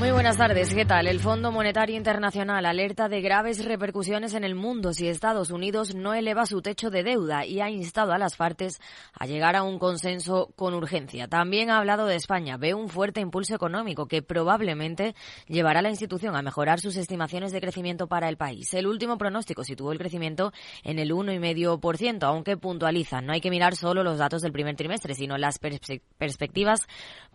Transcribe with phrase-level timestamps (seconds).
[0.00, 1.06] Muy buenas tardes, ¿qué tal?
[1.06, 6.14] El Fondo Monetario Internacional alerta de graves repercusiones en el mundo si Estados Unidos no
[6.14, 8.80] eleva su techo de deuda y ha instado a las partes
[9.12, 11.28] a llegar a un consenso con urgencia.
[11.28, 12.56] También ha hablado de España.
[12.56, 15.14] Ve un fuerte impulso económico que probablemente
[15.48, 18.72] llevará a la institución a mejorar sus estimaciones de crecimiento para el país.
[18.72, 20.50] El último pronóstico situó el crecimiento
[20.82, 23.20] en el 1,5%, aunque puntualiza.
[23.20, 26.86] No hay que mirar solo los datos del primer trimestre, sino las perspectivas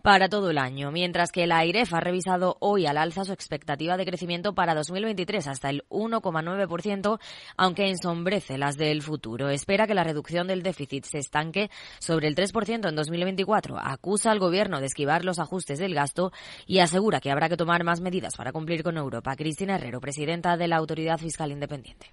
[0.02, 0.90] para todo el año.
[0.90, 5.46] Mientras que la AIREF ha revisado hoy al alza su expectativa de crecimiento para 2023
[5.46, 7.18] hasta el 1,9%,
[7.56, 9.48] aunque ensombrece las del futuro.
[9.48, 13.78] Espera que la reducción del déficit se estanque sobre el 3% en 2024.
[13.78, 16.32] Acusa al gobierno de esquivar los ajustes del gasto
[16.66, 19.36] y asegura que habrá que tomar más medidas para cumplir con Europa.
[19.36, 22.12] Cristina Herrero, presidenta de la Autoridad Fiscal Independiente.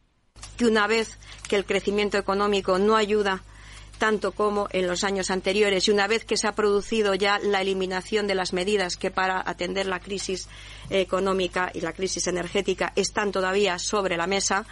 [0.57, 1.17] Que una vez
[1.47, 3.43] que el crecimiento económico no ayuda
[4.03, 5.87] tanto como en los años anteriores.
[5.87, 9.41] Y una vez que se ha producido ya la eliminación de las medidas que para
[9.49, 10.49] atender la crisis
[10.89, 14.65] económica y la crisis energética están todavía sobre la mesa,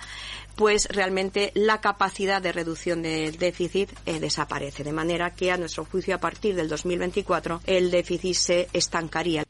[0.57, 4.83] pues realmente la capacidad de reducción del déficit eh, desaparece.
[4.83, 9.45] De manera que, a nuestro juicio, a partir del 2024, el déficit se estancaría.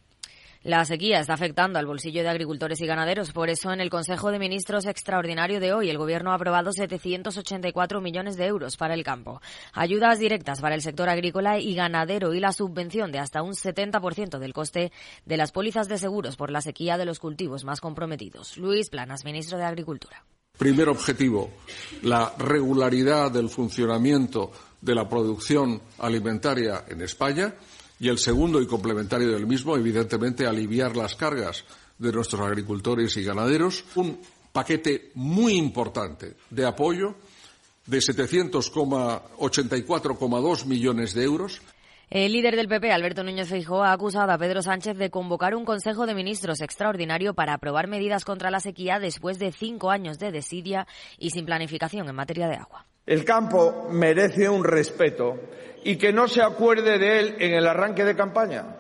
[0.64, 3.32] La sequía está afectando al bolsillo de agricultores y ganaderos.
[3.32, 8.00] Por eso, en el Consejo de Ministros extraordinario de hoy, el Gobierno ha aprobado 784
[8.00, 9.42] millones de euros para el campo.
[9.74, 14.38] Ayudas directas para el sector agrícola y ganadero y la subvención de hasta un 70%
[14.38, 14.92] del coste
[15.26, 18.56] de las pólizas de seguros por la sequía de los cultivos más comprometidos.
[18.58, 20.24] Luis Planas, ministro de Agricultura.
[20.60, 21.50] Primer objetivo,
[22.04, 27.56] la regularidad del funcionamiento de la producción alimentaria en España
[28.02, 31.64] y el segundo y complementario del mismo, evidentemente, aliviar las cargas
[32.00, 33.86] de nuestros agricultores y ganaderos.
[33.94, 34.20] Un
[34.52, 37.14] paquete muy importante de apoyo
[37.86, 41.62] de 784,2 millones de euros.
[42.10, 45.64] El líder del PP, Alberto Núñez Feijóo, ha acusado a Pedro Sánchez de convocar un
[45.64, 50.32] Consejo de Ministros extraordinario para aprobar medidas contra la sequía después de cinco años de
[50.32, 50.88] desidia
[51.20, 52.88] y sin planificación en materia de agua.
[53.06, 55.40] El campo merece un respeto
[55.84, 58.76] y que no se acuerde de él en el arranque de campaña,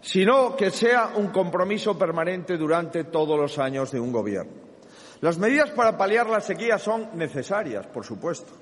[0.00, 4.64] sino que sea un compromiso permanente durante todos los años de un gobierno.
[5.20, 8.52] Las medidas para paliar la sequía son necesarias, por supuesto,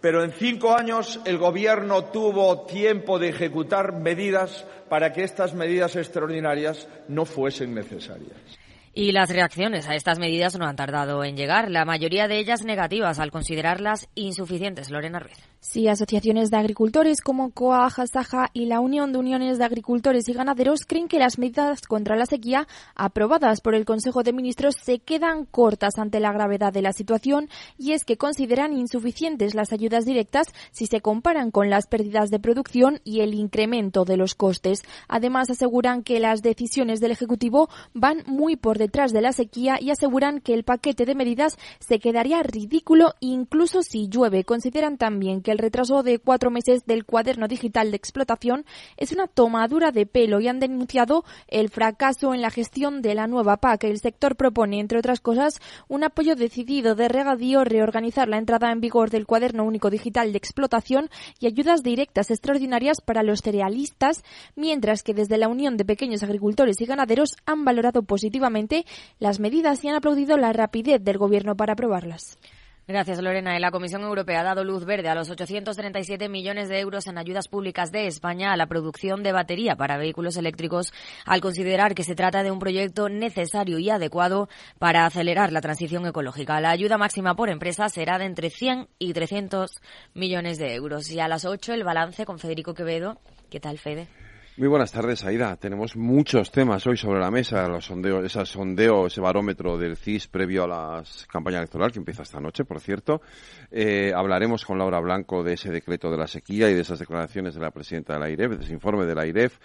[0.00, 5.96] pero en cinco años el Gobierno tuvo tiempo de ejecutar medidas para que estas medidas
[5.96, 8.59] extraordinarias no fuesen necesarias.
[9.00, 12.66] Y las reacciones a estas medidas no han tardado en llegar, la mayoría de ellas
[12.66, 14.90] negativas al considerarlas insuficientes.
[14.90, 15.49] Lorena Ruiz.
[15.62, 20.32] Sí, asociaciones de agricultores como COA, Jasaja y la Unión de Uniones de Agricultores y
[20.32, 25.00] Ganaderos creen que las medidas contra la sequía aprobadas por el Consejo de Ministros se
[25.00, 30.06] quedan cortas ante la gravedad de la situación y es que consideran insuficientes las ayudas
[30.06, 34.82] directas si se comparan con las pérdidas de producción y el incremento de los costes.
[35.08, 39.90] Además, aseguran que las decisiones del Ejecutivo van muy por detrás de la sequía y
[39.90, 44.44] aseguran que el paquete de medidas se quedaría ridículo incluso si llueve.
[44.44, 48.64] Consideran también que el retraso de cuatro meses del cuaderno digital de explotación
[48.96, 53.26] es una tomadura de pelo y han denunciado el fracaso en la gestión de la
[53.26, 53.84] nueva PAC.
[53.84, 58.80] El sector propone, entre otras cosas, un apoyo decidido de regadío, reorganizar la entrada en
[58.80, 64.22] vigor del cuaderno único digital de explotación y ayudas directas extraordinarias para los cerealistas,
[64.56, 68.84] mientras que desde la Unión de Pequeños Agricultores y Ganaderos han valorado positivamente
[69.18, 72.38] las medidas y han aplaudido la rapidez del Gobierno para aprobarlas.
[72.90, 73.56] Gracias, Lorena.
[73.60, 77.46] La Comisión Europea ha dado luz verde a los 837 millones de euros en ayudas
[77.46, 80.92] públicas de España a la producción de batería para vehículos eléctricos,
[81.24, 84.48] al considerar que se trata de un proyecto necesario y adecuado
[84.80, 86.60] para acelerar la transición ecológica.
[86.60, 89.70] La ayuda máxima por empresa será de entre 100 y 300
[90.14, 91.12] millones de euros.
[91.12, 93.20] Y a las 8 el balance con Federico Quevedo.
[93.50, 94.08] ¿Qué tal, Fede?
[94.60, 95.56] Muy buenas tardes, Aida.
[95.56, 97.66] Tenemos muchos temas hoy sobre la mesa.
[97.66, 102.24] Los sondeos, ese sondeo, ese barómetro del CIS previo a la campaña electoral que empieza
[102.24, 103.22] esta noche, por cierto.
[103.70, 107.54] Eh, hablaremos con Laura Blanco de ese decreto de la sequía y de esas declaraciones
[107.54, 109.58] de la presidenta de la IREF, de ese informe de la IREF.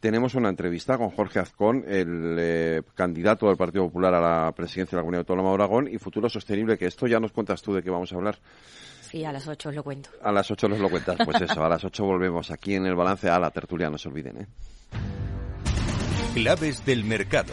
[0.00, 4.96] Tenemos una entrevista con Jorge Azcón, el eh, candidato del Partido Popular a la presidencia
[4.96, 7.74] de la Comunidad Autónoma de Aragón y Futuro Sostenible, que esto ya nos cuentas tú
[7.74, 8.40] de qué vamos a hablar.
[9.12, 10.08] Sí, a las 8 os lo cuento.
[10.22, 12.94] A las 8 nos lo cuentas, pues eso, a las 8 volvemos aquí en el
[12.94, 14.38] balance a la tertulia, no se olviden.
[14.38, 14.46] ¿eh?
[16.32, 17.52] Claves del mercado.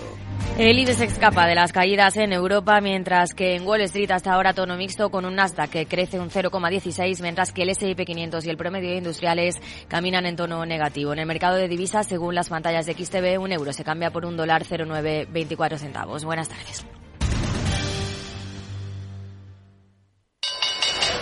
[0.57, 4.53] El IBEX escapa de las caídas en Europa, mientras que en Wall Street hasta ahora
[4.53, 8.49] tono mixto con un Nasdaq que crece un 0,16, mientras que el S&P 500 y
[8.49, 9.57] el promedio de industriales
[9.89, 11.11] caminan en tono negativo.
[11.11, 14.25] En el mercado de divisas, según las pantallas de XTB, un euro se cambia por
[14.25, 16.23] un dólar 0,924 centavos.
[16.23, 16.85] Buenas tardes.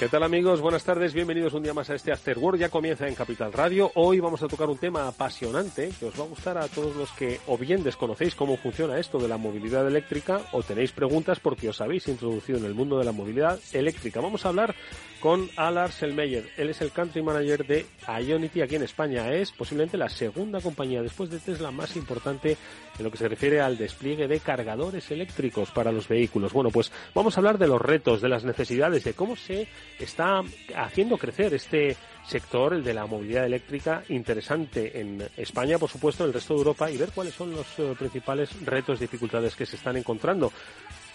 [0.00, 0.62] ¿Qué tal amigos?
[0.62, 2.58] Buenas tardes, bienvenidos un día más a este After Work.
[2.58, 3.92] Ya comienza en Capital Radio.
[3.96, 7.10] Hoy vamos a tocar un tema apasionante que os va a gustar a todos los
[7.10, 11.68] que o bien desconocéis cómo funciona esto de la movilidad eléctrica o tenéis preguntas porque
[11.68, 14.22] os habéis introducido en el mundo de la movilidad eléctrica.
[14.22, 14.74] Vamos a hablar
[15.20, 16.50] con Alar Selmeyer.
[16.56, 19.30] Él es el country manager de Ionity aquí en España.
[19.32, 22.56] Es posiblemente la segunda compañía después de Tesla más importante
[22.98, 26.52] en lo que se refiere al despliegue de cargadores eléctricos para los vehículos.
[26.52, 29.68] Bueno, pues vamos a hablar de los retos, de las necesidades, de cómo se
[29.98, 30.42] está
[30.74, 31.96] haciendo crecer este
[32.26, 36.58] sector, el de la movilidad eléctrica, interesante en España, por supuesto, en el resto de
[36.58, 40.52] Europa y ver cuáles son los eh, principales retos y dificultades que se están encontrando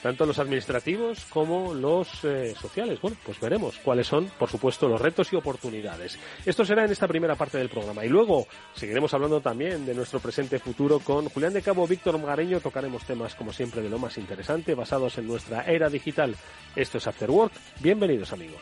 [0.06, 3.02] tanto los administrativos como los eh, sociales.
[3.02, 6.20] Bueno, pues veremos cuáles son, por supuesto, los retos y oportunidades.
[6.46, 8.06] Esto será en esta primera parte del programa.
[8.06, 12.60] Y luego seguiremos hablando también de nuestro presente futuro con Julián de Cabo, Víctor Magareño.
[12.60, 16.36] Tocaremos temas, como siempre, de lo más interesante, basados en nuestra era digital.
[16.76, 17.54] Esto es After Work.
[17.82, 18.62] Bienvenidos, amigos.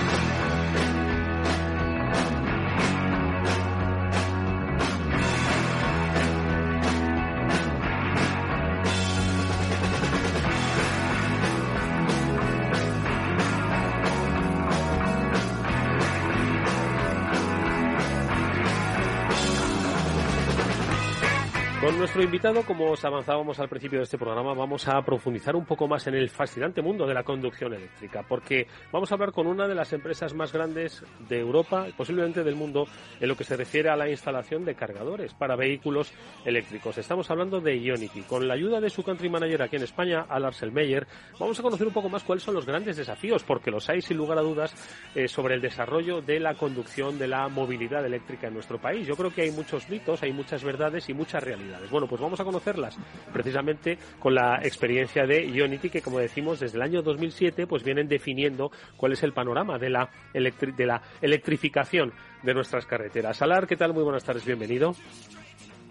[21.81, 25.65] Con nuestro invitado, como os avanzábamos al principio de este programa, vamos a profundizar un
[25.65, 29.47] poco más en el fascinante mundo de la conducción eléctrica, porque vamos a hablar con
[29.47, 32.85] una de las empresas más grandes de Europa posiblemente del mundo
[33.19, 36.13] en lo que se refiere a la instalación de cargadores para vehículos
[36.45, 36.99] eléctricos.
[36.99, 38.21] Estamos hablando de Ionity.
[38.21, 41.07] Con la ayuda de su country manager aquí en España, Al Selmeyer,
[41.39, 44.17] vamos a conocer un poco más cuáles son los grandes desafíos, porque los hay sin
[44.17, 44.71] lugar a dudas
[45.15, 49.07] eh, sobre el desarrollo de la conducción, de la movilidad eléctrica en nuestro país.
[49.07, 51.70] Yo creo que hay muchos mitos, hay muchas verdades y muchas realidades.
[51.89, 52.97] Bueno, pues vamos a conocerlas
[53.31, 58.07] precisamente con la experiencia de Ionity, que como decimos, desde el año 2007 pues vienen
[58.07, 62.13] definiendo cuál es el panorama de la, de la electrificación
[62.43, 63.41] de nuestras carreteras.
[63.41, 63.93] Alar, ¿qué tal?
[63.93, 64.93] Muy buenas tardes, bienvenido.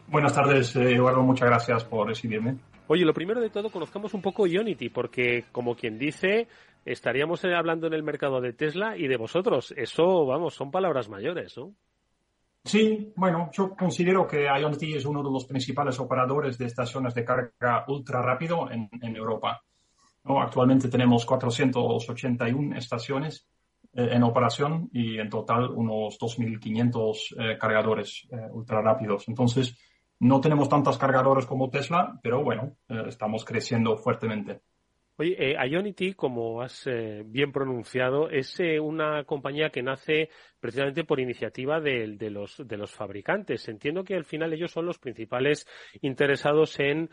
[0.09, 2.56] Buenas tardes, eh, Eduardo, muchas gracias por recibirme.
[2.88, 6.49] Oye, lo primero de todo, conozcamos un poco Ionity, porque como quien dice,
[6.85, 9.73] estaríamos hablando en el mercado de Tesla y de vosotros.
[9.77, 11.73] Eso, vamos, son palabras mayores, ¿no?
[12.64, 17.24] Sí, bueno, yo considero que Ionity es uno de los principales operadores de estaciones de
[17.24, 19.62] carga ultra rápido en, Europa.
[20.24, 23.46] Actualmente tenemos 481 estaciones
[23.94, 29.26] eh, en operación y en total unos 2.500 eh, cargadores eh, ultra rápidos.
[29.29, 29.74] Entonces,
[30.19, 32.76] no tenemos tantos cargadores como Tesla, pero bueno,
[33.08, 34.60] estamos creciendo fuertemente.
[35.20, 41.05] Oye, eh, Ionity, como has eh, bien pronunciado, es eh, una compañía que nace precisamente
[41.05, 42.56] por iniciativa de, los,
[42.94, 43.69] fabricantes.
[43.69, 45.69] Entiendo que al final ellos son los principales
[46.00, 47.10] interesados en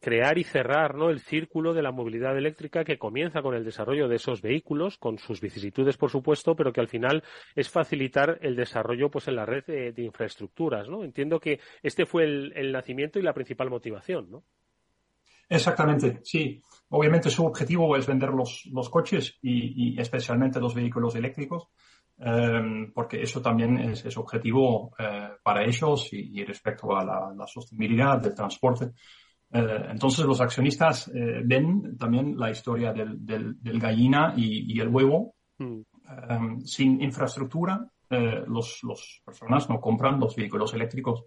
[0.00, 1.10] crear y cerrar ¿no?
[1.10, 5.18] el círculo de la movilidad eléctrica que comienza con el desarrollo de esos vehículos, con
[5.18, 7.22] sus vicisitudes, por supuesto, pero que al final
[7.54, 10.88] es facilitar el desarrollo pues, en la red de, infraestructuras.
[10.88, 11.04] ¿no?
[11.04, 14.28] Entiendo que este fue el, el nacimiento y la principal motivación.
[14.32, 14.42] ¿no?
[15.48, 16.60] Exactamente, sí.
[16.90, 21.68] Obviamente su objetivo es vender los, los coches y, y, especialmente los vehículos eléctricos,
[22.18, 27.32] eh, porque eso también es, es objetivo eh, para ellos y, y respecto a la,
[27.36, 28.92] la, sostenibilidad del transporte.
[29.50, 34.80] Eh, entonces los accionistas eh, ven también la historia del, del, del gallina y, y,
[34.80, 35.34] el huevo.
[35.58, 35.80] Mm.
[35.80, 41.24] Eh, sin infraestructura, los, los personas no compran los vehículos eléctricos.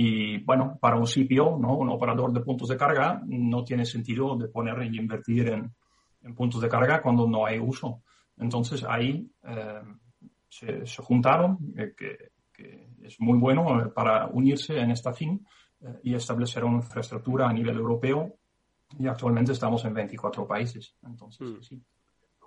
[0.00, 1.76] Y bueno, para un CPO, ¿no?
[1.76, 5.74] un operador de puntos de carga, no tiene sentido de poner y invertir en,
[6.22, 8.02] en puntos de carga cuando no hay uso.
[8.36, 9.82] Entonces ahí eh,
[10.48, 15.44] se, se, juntaron, eh, que, que, es muy bueno para unirse en esta fin
[16.04, 18.36] y establecer una infraestructura a nivel europeo
[19.00, 20.94] y actualmente estamos en 24 países.
[21.02, 21.60] Entonces, mm.
[21.60, 21.82] sí.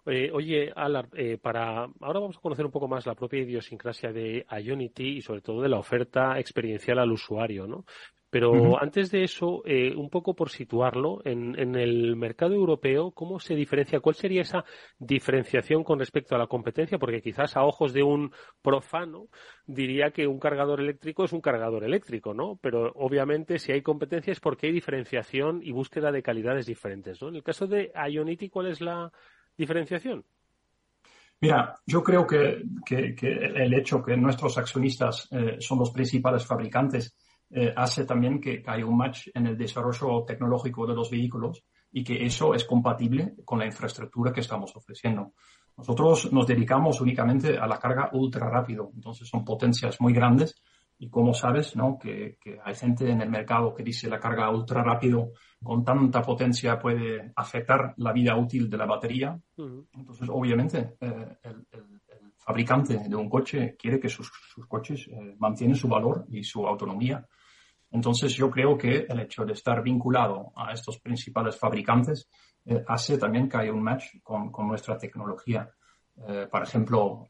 [0.06, 4.12] Eh, oye, Alar, eh, para ahora vamos a conocer un poco más la propia idiosincrasia
[4.12, 7.86] de Ionity y sobre todo de la oferta experiencial al usuario, ¿no?
[8.32, 13.42] Pero antes de eso, eh, un poco por situarlo, en, en, el mercado europeo, ¿cómo
[13.42, 14.00] se diferencia?
[14.00, 14.64] ¿Cuál sería esa
[14.98, 16.98] diferenciación con respecto a la competencia?
[16.98, 18.32] Porque quizás a ojos de un
[18.62, 19.28] profano
[19.66, 22.58] diría que un cargador eléctrico es un cargador eléctrico, ¿no?
[22.62, 27.28] Pero obviamente si hay competencia es porque hay diferenciación y búsqueda de calidades diferentes, ¿no?
[27.28, 29.12] En el caso de Ionity, ¿cuál es la
[29.62, 30.26] diferenciación?
[31.40, 32.64] Mira, yo creo que,
[33.22, 37.16] el hecho que nuestros accionistas eh, son los principales fabricantes
[37.50, 42.04] eh, hace también que, haya un match en el desarrollo tecnológico de los vehículos y
[42.04, 45.34] que eso es compatible con la infraestructura que estamos ofreciendo.
[45.78, 50.56] Nosotros nos dedicamos únicamente a la carga ultra rápido, entonces son potencias muy grandes
[51.00, 51.98] y como sabes, ¿no?
[51.98, 55.32] Que, hay gente en el mercado que dice la carga ultra rápido
[55.64, 59.40] con tanta potencia puede afectar la vida útil de la batería.
[59.94, 61.66] Entonces, obviamente, eh, el,
[62.38, 64.32] fabricante de un coche quiere que sus,
[64.68, 67.24] coches eh, mantienen su valor y su autonomía.
[67.92, 72.28] Entonces, yo creo que el hecho de estar vinculado a estos principales fabricantes
[72.66, 75.70] eh, hace también que haya un match con, con nuestra tecnología.
[76.52, 77.28] por ejemplo,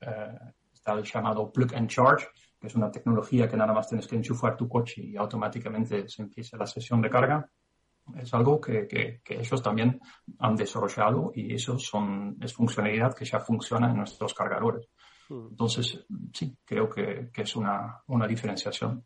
[0.73, 2.27] está el llamado plug and charge,
[2.59, 6.21] que es una tecnología que nada más tienes que enchufar tu coche y automáticamente se
[6.23, 7.49] empieza la sesión de carga.
[8.17, 9.99] Es algo que, que, ellos también
[10.39, 14.87] han desarrollado y eso son, es funcionalidad que ya funciona en nuestros cargadores.
[15.29, 15.47] Hmm.
[15.51, 19.03] Entonces, sí, creo que, que es una, una diferenciación.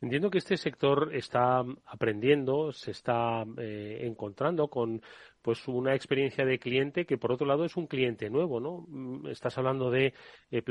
[0.00, 5.02] Entiendo que este sector está aprendiendo, se está eh, encontrando con
[5.48, 8.84] pues una experiencia de cliente que por otro lado es un cliente nuevo, ¿no?
[8.86, 10.12] Mm, estás hablando de
[10.50, 10.62] eh,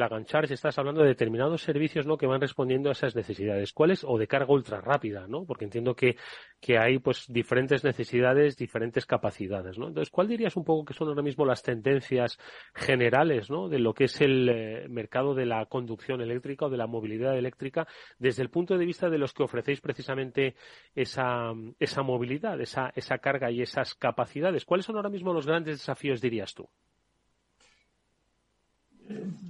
[0.52, 2.16] estás hablando de determinados servicios, ¿no?
[2.16, 3.74] Que van respondiendo a esas necesidades.
[3.74, 4.04] ¿Cuáles?
[4.04, 5.46] O de carga ultra rápida, ¿no?
[5.46, 6.16] Porque entiendo que,
[6.62, 9.88] que hay pues diferentes necesidades, diferentes capacidades, ¿no?
[9.88, 12.38] Entonces, ¿cuál dirías un poco que son ahora mismo las tendencias
[12.76, 13.70] generales, ¿no?
[13.70, 17.36] De lo que es el eh, mercado de la conducción eléctrica o de la movilidad
[17.36, 17.88] eléctrica
[18.20, 20.54] desde el punto de vista de los que ofrecéis precisamente
[20.94, 25.78] esa, esa movilidad, esa, esa carga y esas capacidades ¿Cuáles son ahora mismo los grandes
[25.78, 26.70] desafíos, dirías tú?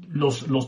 [0.09, 0.67] Los, los,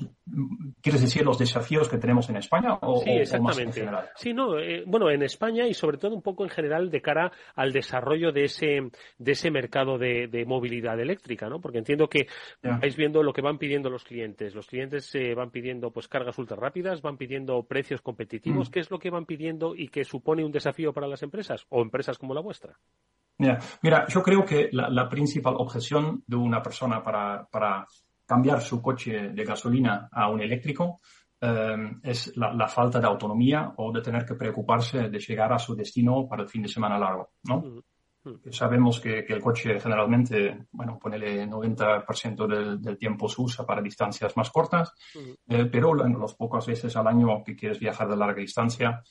[0.82, 3.88] ¿Quieres decir los desafíos que tenemos en España o, sí, exactamente.
[4.16, 7.32] sí, no, eh, bueno, en España y sobre todo un poco en general de cara
[7.56, 11.62] al desarrollo de ese, de ese mercado de, movilidad eléctrica, ¿no?
[11.62, 12.28] Porque entiendo que
[12.62, 14.56] vais viendo lo que van pidiendo los clientes.
[14.56, 18.70] Los clientes eh, van pidiendo pues cargas ultra rápidas, van pidiendo precios competitivos.
[18.70, 18.72] Mm.
[18.72, 21.82] ¿Qué es lo que van pidiendo y que supone un desafío para las empresas o
[21.82, 22.78] empresas como la vuestra?
[23.82, 27.88] Mira, yo creo que la, principal objeción de una persona para, para,
[28.30, 31.02] cambiar su coche de gasolina a un eléctrico
[31.42, 35.76] eh, es la, falta de autonomía o de tener que preocuparse de llegar a su
[35.76, 37.84] destino para el fin de semana largo, ¿no?
[38.52, 44.36] Sabemos que, el coche generalmente, bueno, ponele 90% del, del, tiempo se usa para distancias
[44.36, 44.94] más cortas,
[45.48, 49.02] eh, pero las pocas veces al año que quieres viajar de larga distancia,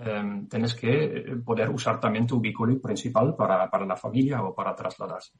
[0.00, 4.54] Em, tienes que eh, poder usar también tu vehículo principal para, para la familia o
[4.54, 5.32] para trasladarse.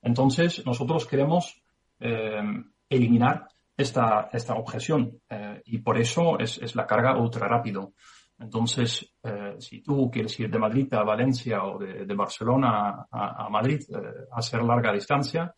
[0.00, 1.60] Entonces, nosotros queremos
[1.98, 7.92] em, eliminar esta, esta objeción eh, y por eso es, es, la carga ultra rápido.
[8.38, 13.46] Entonces, eh, si tú quieres ir de Madrid a Valencia o de, de Barcelona a,
[13.46, 13.82] a Madrid
[14.30, 15.54] a hacer larga distancia,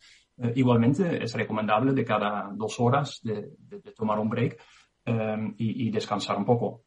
[0.55, 4.57] igualmente es recomendable de cada dos horas de, de, tomar un break
[5.03, 6.83] em, y, y, descansar un poco.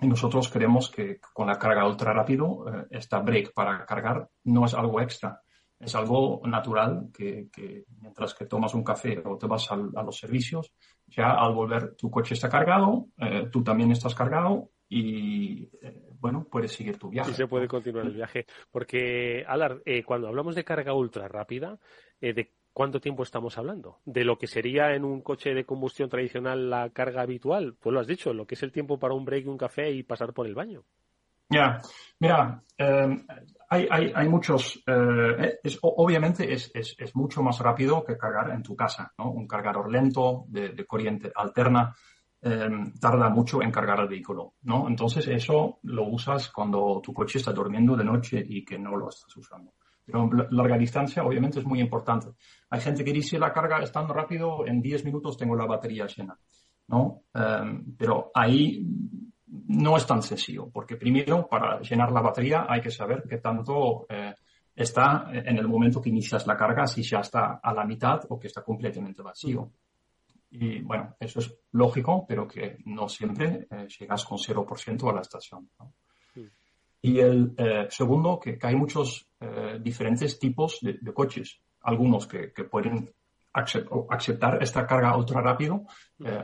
[0.00, 4.64] Y nosotros creemos que con la carga ultra rápido, eh, esta break para cargar no
[4.64, 5.40] es algo extra.
[5.80, 7.48] Es algo natural que,
[8.00, 10.72] mientras que tomas un café o te vas a los servicios,
[11.06, 16.46] ya al volver tu coche está cargado, eh, tú también estás cargado y eh, bueno,
[16.50, 17.30] puedes seguir tu viaje.
[17.30, 18.44] Y se puede continuar el viaje.
[18.70, 21.78] Porque, Alar, cuando hablamos de carga ultra rápida,
[22.20, 23.98] ¿de ¿cuánto tiempo estamos hablando?
[24.04, 27.76] De lo que sería en un coche de combustión tradicional la carga habitual.
[27.78, 30.02] Pues lo has dicho, lo que es el tiempo para un break, un café y
[30.02, 30.84] pasar por el baño.
[31.50, 31.80] Ya,
[32.20, 33.24] mira, eh,
[33.68, 38.62] hay, hay, hay, muchos, eh, obviamente es, es, es, mucho más rápido que cargar en
[38.62, 39.30] tu casa, ¿no?
[39.32, 41.94] Un cargador lento de, corriente alterna
[42.40, 42.68] eh,
[43.00, 44.88] tarda mucho en cargar el vehículo, ¿no?
[44.88, 49.08] Entonces eso lo usas cuando tu coche está durmiendo de noche y que no lo
[49.08, 49.72] estás usando.
[50.04, 52.28] Pero larga distancia, obviamente, es muy importante.
[52.70, 56.06] Hay gente que dice la carga es tan rápido, en 10 minutos tengo la batería
[56.06, 56.38] llena.
[56.90, 57.22] ¿no?
[57.32, 58.84] Em, pero ahí
[59.50, 64.06] no es tan sencillo, porque primero, para llenar la batería hay que saber qué tanto
[64.08, 64.34] eh,
[64.74, 68.38] está en el momento que inicias la carga, si ya está a la mitad o
[68.38, 69.72] que está completamente vacío.
[70.52, 75.20] Y bueno, eso es lógico, pero que no siempre eh, llegas con 0% a la
[75.20, 75.68] estación.
[77.02, 79.26] Y el eh, segundo, que, hay muchos
[79.80, 81.58] diferentes tipos de, coches.
[81.80, 83.10] Algunos que, pueden
[83.52, 85.84] aceptar esta carga ultra rápido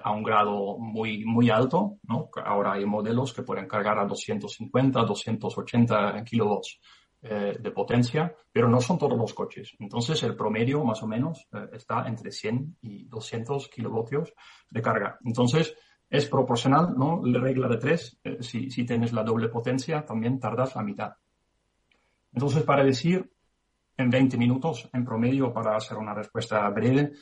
[0.03, 1.99] a un grado muy, muy alto.
[2.03, 2.31] ¿no?
[2.45, 6.81] Ahora hay modelos que pueden cargar a 250, 280 kilovatios
[7.29, 9.75] eh, de potencia, pero no son todos los coches.
[9.81, 14.33] Entonces el promedio más o menos eh, está entre 100 y 200 kilovatios
[14.71, 15.19] de carga.
[15.25, 15.75] Entonces
[16.09, 17.23] es proporcional, ¿no?
[17.25, 21.15] La regla de tres, eh, si, si tienes la doble potencia, también tardas la mitad.
[22.33, 23.29] Entonces, para decir,
[23.97, 27.13] en 20 minutos, en promedio, para hacer una respuesta breve,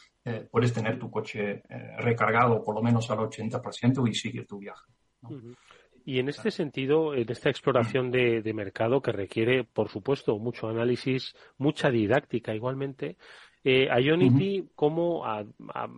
[0.51, 1.63] puedes tener tu coche
[1.99, 4.91] recargado por lo menos al 80% y seguir tu viaje.
[6.07, 11.35] Y en este sentido, en esta exploración de, mercado que requiere, por supuesto, mucho análisis,
[11.57, 13.17] mucha didáctica igualmente,
[13.65, 15.25] eh, Ionity, ¿cómo,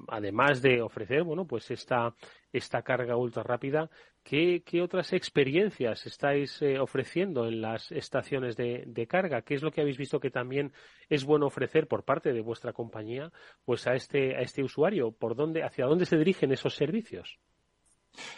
[0.09, 2.15] además de ofrecer, bueno, pues esta,
[2.53, 3.91] esta carga ultra rápida,
[4.23, 9.43] ¿qué, otras experiencias estáis eh, ofreciendo en las estaciones de, de, carga?
[9.43, 10.73] ¿Qué es lo que habéis visto que también
[11.09, 13.33] es bueno ofrecer por parte de vuestra compañía,
[13.65, 15.13] pues a este, a este usuario?
[15.13, 17.39] ¿Por dónde, hacia dónde se dirigen esos servicios?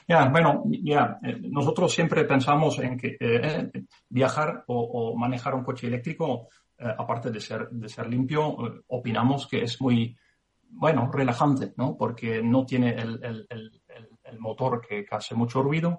[0.07, 3.71] Ya, bueno, ya, eh, nosotros siempre pensamos en que eh,
[4.09, 8.57] viajar o, manejar un coche eléctrico, eh, aparte de ser, de ser limpio,
[8.89, 10.17] opinamos que es muy,
[10.71, 11.97] bueno, relajante, ¿no?
[11.97, 13.83] Porque no tiene el, el, el,
[14.25, 15.99] el motor que, hace mucho ruido,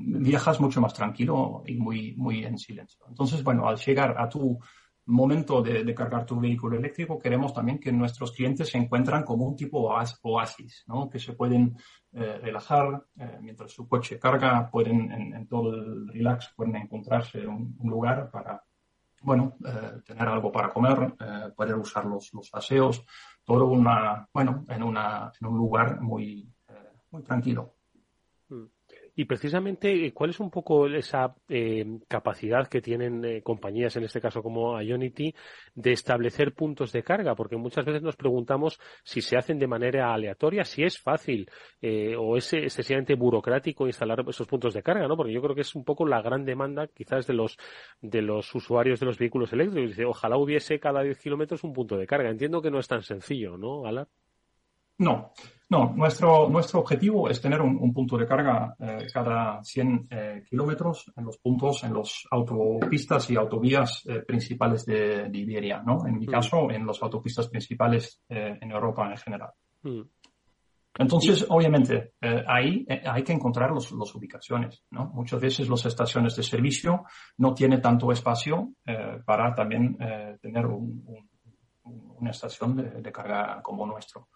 [0.00, 3.04] viajas mucho más tranquilo y muy, muy en silencio.
[3.08, 4.58] Entonces, bueno, al llegar a tu
[5.06, 9.56] momento de, cargar tu vehículo eléctrico, queremos también que nuestros clientes se encuentran como un
[9.56, 9.88] tipo
[10.22, 11.08] oasis, ¿no?
[11.08, 11.76] que se pueden
[12.12, 17.76] eh, relajar eh, mientras su coche carga, pueden en, todo el relax, pueden encontrarse un,
[17.78, 18.62] un lugar para,
[19.22, 21.14] bueno, eh, tener algo para comer,
[21.54, 23.04] poder usar los, los aseos,
[23.44, 26.52] todo una, bueno, en, una, en un lugar muy,
[27.10, 27.74] muy tranquilo.
[29.18, 34.20] Y precisamente, ¿cuál es un poco esa eh, capacidad que tienen eh, compañías, en este
[34.20, 35.34] caso como Ionity,
[35.74, 37.34] de establecer puntos de carga?
[37.34, 41.48] Porque muchas veces nos preguntamos si se hacen de manera aleatoria, si es fácil
[41.80, 45.16] eh, o es excesivamente burocrático instalar esos puntos de carga, ¿no?
[45.16, 47.56] Porque yo creo que es un poco la gran demanda quizás de los,
[48.02, 49.88] de los usuarios de los vehículos eléctricos.
[49.88, 52.28] Dice, ojalá hubiese cada 10 kilómetros un punto de carga.
[52.28, 54.08] Entiendo que no es tan sencillo, ¿no, Alar?
[54.98, 55.32] No,
[55.68, 61.12] no, nuestro, nuestro objetivo es tener un, punto de carga eh, cada 100 eh, kilómetros
[61.16, 66.06] en los puntos, en las autopistas y autovías eh, principales de, Iberia, ¿no?
[66.06, 66.30] En mi mm.
[66.30, 69.50] caso, en las autopistas principales en Europa en general.
[69.82, 70.02] Mm.
[70.98, 72.12] Entonces, obviamente,
[72.46, 75.10] ahí hay que encontrar las ubicaciones, ¿no?
[75.12, 77.04] Muchas veces las estaciones de servicio
[77.36, 78.72] no tienen tanto espacio
[79.26, 79.98] para también
[80.40, 80.64] tener
[81.84, 84.28] una estación de, de carga como nuestro.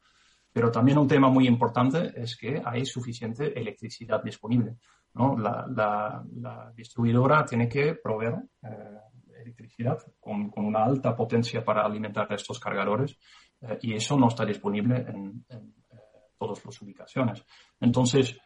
[0.53, 4.77] Pero también un tema muy importante es que hay suficiente electricidad disponible.
[5.15, 5.37] ¿no?
[5.39, 8.69] La, la, distribuidora tiene que proveer eh,
[9.43, 13.19] electricidad con, con, una alta potencia para alimentar estos cargadores
[13.61, 15.99] eh, y eso no está disponible en, en eh,
[16.39, 17.45] todas las ubicaciones.
[17.81, 18.37] Entonces,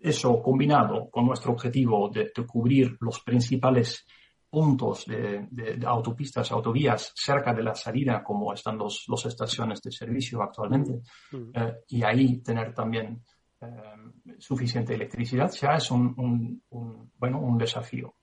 [0.00, 4.06] eso combinado con nuestro objetivo de, de cubrir los principales
[4.48, 10.42] puntos de, autopistas, autovías cerca de la salida, como están los, las estaciones de servicio
[10.42, 11.00] actualmente,
[11.32, 11.50] mm.
[11.54, 13.22] eh, y ahí tener también
[13.60, 13.66] eh,
[14.38, 16.62] suficiente electricidad, ya es un,
[17.18, 18.14] bueno, un desafío.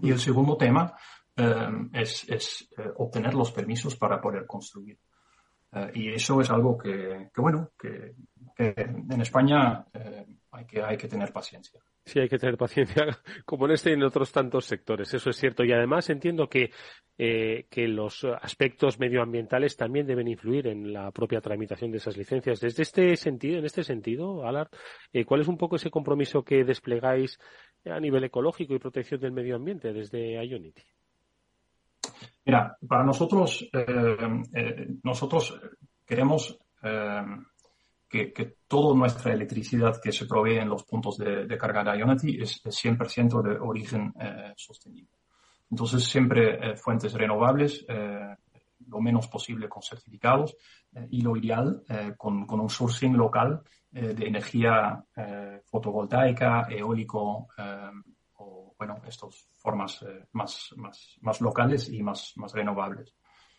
[0.00, 0.94] Y el segundo tema
[1.36, 4.98] eh, es, es obtener los permisos para poder construir.
[5.94, 8.14] y eso es algo que, que bueno, que,
[8.56, 9.86] que, en España
[10.50, 11.80] hay, que, hay que tener paciencia.
[12.10, 13.06] Sí, hay que tener paciencia,
[13.44, 15.62] como en este y en otros tantos sectores, eso es cierto.
[15.62, 16.72] Y además entiendo que,
[17.16, 22.58] eh, que los aspectos medioambientales también deben influir en la propia tramitación de esas licencias.
[22.58, 24.70] Desde este sentido, en este sentido, Alar,
[25.12, 27.38] eh, ¿cuál es un poco ese compromiso que desplegáis
[27.84, 30.82] a nivel ecológico y protección del medio ambiente desde Ionity?
[32.44, 35.60] Mira, para nosotros, eh, nosotros
[36.04, 36.58] queremos
[38.10, 41.98] que, que, toda nuestra electricidad que se provee en los puntos de, de carga de
[41.98, 45.16] Ionity es, 100% de origen eh, sostenible.
[45.70, 48.36] Entonces, siempre eh, fuentes renovables, eh,
[48.88, 50.56] lo menos posible con certificados
[51.10, 51.84] y lo ideal
[52.16, 55.04] con, con, un sourcing local de energía
[55.66, 57.46] fotovoltaica, eólico
[58.38, 63.14] o, bueno, estas formas más, más, más locales y más, más renovables.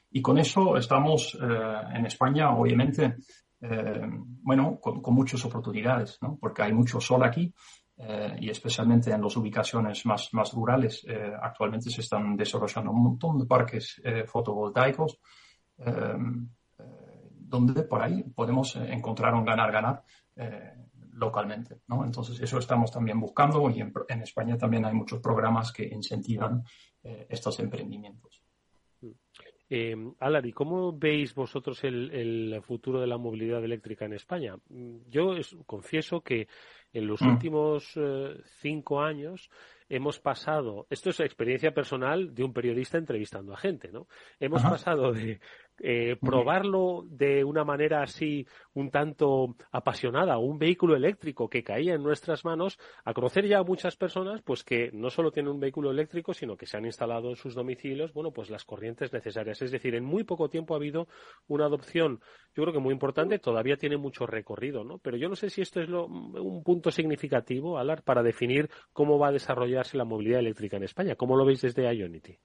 [0.10, 3.16] Y con eso estamos en España, obviamente,
[3.62, 4.02] eh,
[4.44, 6.38] bueno, con, muchas oportunidades, ¿no?
[6.40, 7.54] Porque hay mucho sol aquí
[7.98, 13.04] eh, y especialmente en las ubicaciones más, más rurales eh, actualmente se están desarrollando un
[13.04, 15.20] montón de parques fotovoltaicos
[17.34, 20.04] donde por ahí podemos encontrar un ganar-ganar
[21.14, 21.82] localmente.
[21.88, 22.06] ¿no?
[22.06, 26.64] Entonces, eso estamos también buscando y en, España también hay muchos programas que incentivan
[27.02, 28.44] estos emprendimientos.
[29.74, 34.58] Eh, Alari, ¿cómo veis vosotros el, futuro de la movilidad eléctrica en España?
[35.08, 35.34] Yo
[35.66, 36.50] confieso que
[36.92, 37.30] en los mm.
[37.30, 39.50] últimos eh, cinco años
[39.88, 44.08] hemos pasado, esto es experiencia personal de un periodista entrevistando a gente, ¿no?
[44.42, 45.40] Hemos pasado de
[45.84, 52.04] eh, probarlo de una manera así un tanto apasionada, un vehículo eléctrico que caía en
[52.04, 55.90] nuestras manos, a conocer ya a muchas personas pues que no solo tienen un vehículo
[55.90, 59.62] eléctrico, sino que se han instalado en sus domicilios, bueno, pues las corrientes necesarias.
[59.62, 61.08] Es decir, en muy poco tiempo ha habido
[61.48, 62.20] una adopción,
[62.56, 65.00] yo creo que muy importante, todavía tiene mucho recorrido, ¿no?
[65.00, 69.30] Pero yo no sé si esto es un punto significativo, Alar, para definir cómo va
[69.30, 71.16] a desarrollarse la movilidad eléctrica en España.
[71.16, 72.38] ¿Cómo lo veis desde Ionity?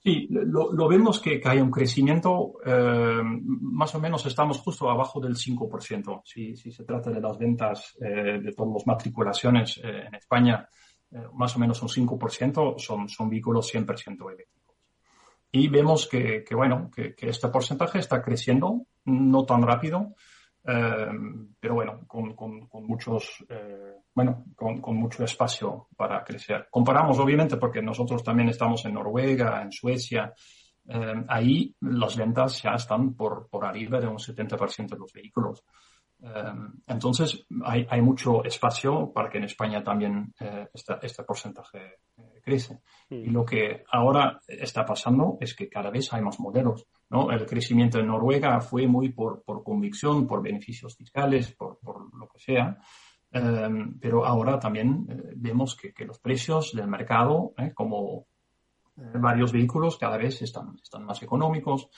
[0.00, 5.34] Sí, lo, vemos que, hay un crecimiento, eh, más o menos estamos justo abajo del
[5.34, 6.22] 5%.
[6.24, 10.68] Si, si se trata de las ventas eh, de todas las matriculaciones eh, en España,
[11.32, 14.76] más o menos un 5% son, son vehículos 100% eléctricos.
[15.50, 20.14] Y vemos que, bueno, que, este porcentaje está creciendo, no tan rápido,
[20.62, 23.42] pero bueno, con, con, con muchos
[24.18, 26.66] bueno, con, mucho espacio para crecer.
[26.72, 30.34] Comparamos, obviamente, porque nosotros también estamos en Noruega, en Suecia,
[30.88, 35.62] eh, ahí las ventas ya están por, por arriba de un 70% de los vehículos.
[36.20, 36.52] Eh,
[36.88, 41.98] entonces, hay, hay, mucho espacio para que en España también eh, este porcentaje
[42.42, 42.80] crece.
[43.10, 43.14] Mm.
[43.14, 46.88] Y lo que ahora está pasando es que cada vez hay más modelos.
[47.08, 47.30] ¿no?
[47.30, 52.26] El crecimiento en Noruega fue muy por, por convicción, por beneficios fiscales, por, por lo
[52.26, 52.78] que sea.
[53.30, 58.26] Em, pero ahora también eh, vemos que, los precios del mercado, eh, como
[58.96, 61.88] eh, varios vehículos, cada vez están, están más económicos.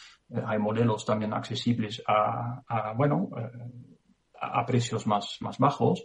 [0.44, 3.30] hay modelos también accesibles a, bueno,
[4.40, 6.04] a, precios más, más bajos.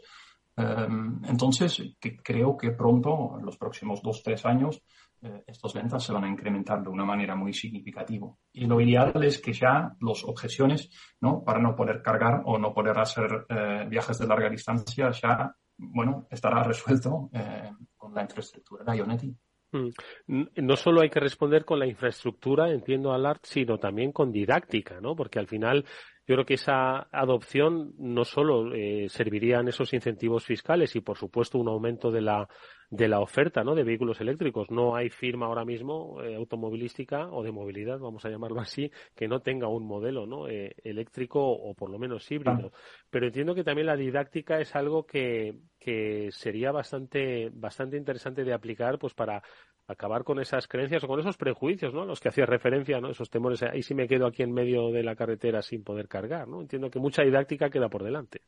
[0.57, 4.83] Em, entonces, que creo que pronto, en los próximos dos, tres años,
[5.25, 8.27] eh, estas ventas se van a incrementar de una manera muy significativa.
[8.53, 11.43] Y lo ideal es que ya las objeciones, ¿no?
[11.43, 16.27] Para no poder cargar o no poder hacer eh, viajes de larga distancia, ya, bueno,
[16.29, 19.35] estará resuelto eh, con la infraestructura de Ionity.
[19.71, 20.43] Mm.
[20.57, 25.15] No solo hay que responder con la infraestructura, entiendo Alart, sino también con didáctica, ¿no?
[25.15, 25.85] Porque al final
[26.27, 31.59] yo creo que esa adopción no solo eh, servirían esos incentivos fiscales y, por supuesto,
[31.59, 32.47] un aumento de la,
[32.89, 33.75] de la oferta ¿no?
[33.75, 34.71] de vehículos eléctricos.
[34.71, 39.27] No hay firma ahora mismo eh, automovilística o de movilidad, vamos a llamarlo así, que
[39.27, 40.47] no tenga un modelo ¿no?
[40.47, 42.71] Eh, eléctrico o por lo menos híbrido.
[43.09, 45.53] Pero entiendo que también la didáctica es algo que,
[45.85, 49.43] que sería bastante, bastante interesante de aplicar pues para
[49.87, 52.05] acabar con esas creencias o con esos prejuicios, ¿no?
[52.05, 53.11] Los que hacías referencia, ¿no?
[53.11, 56.47] Esos temores, ahí sí me quedo aquí en medio de la carretera sin poder cargar,
[56.47, 56.59] ¿no?
[56.59, 58.41] Entiendo que mucha didáctica queda por delante.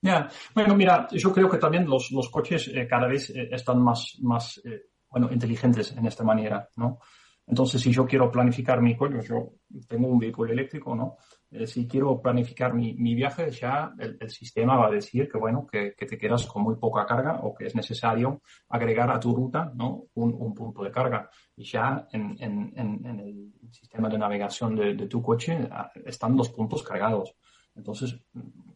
[0.00, 3.82] Ya, bueno, mira, yo creo que también los, los coches eh, cada vez eh, están
[3.82, 7.00] más, más eh, bueno, inteligentes en esta manera, ¿no?
[7.44, 9.54] Entonces, si yo quiero planificar mi coche, yo
[9.88, 11.16] tengo un vehículo eléctrico, ¿no?
[11.50, 15.66] Eh, si quiero planificar mi, mi viaje, ya el, sistema va a decir que, bueno,
[15.66, 19.34] que, que, te quedas con muy poca carga o que es necesario agregar a tu
[19.34, 20.04] ruta, ¿no?
[20.14, 21.30] Un, un punto de carga.
[21.56, 26.36] Y ya en, en, en, el sistema de navegación de, de, tu coche ah, están
[26.36, 27.34] los puntos cargados.
[27.74, 28.20] Entonces,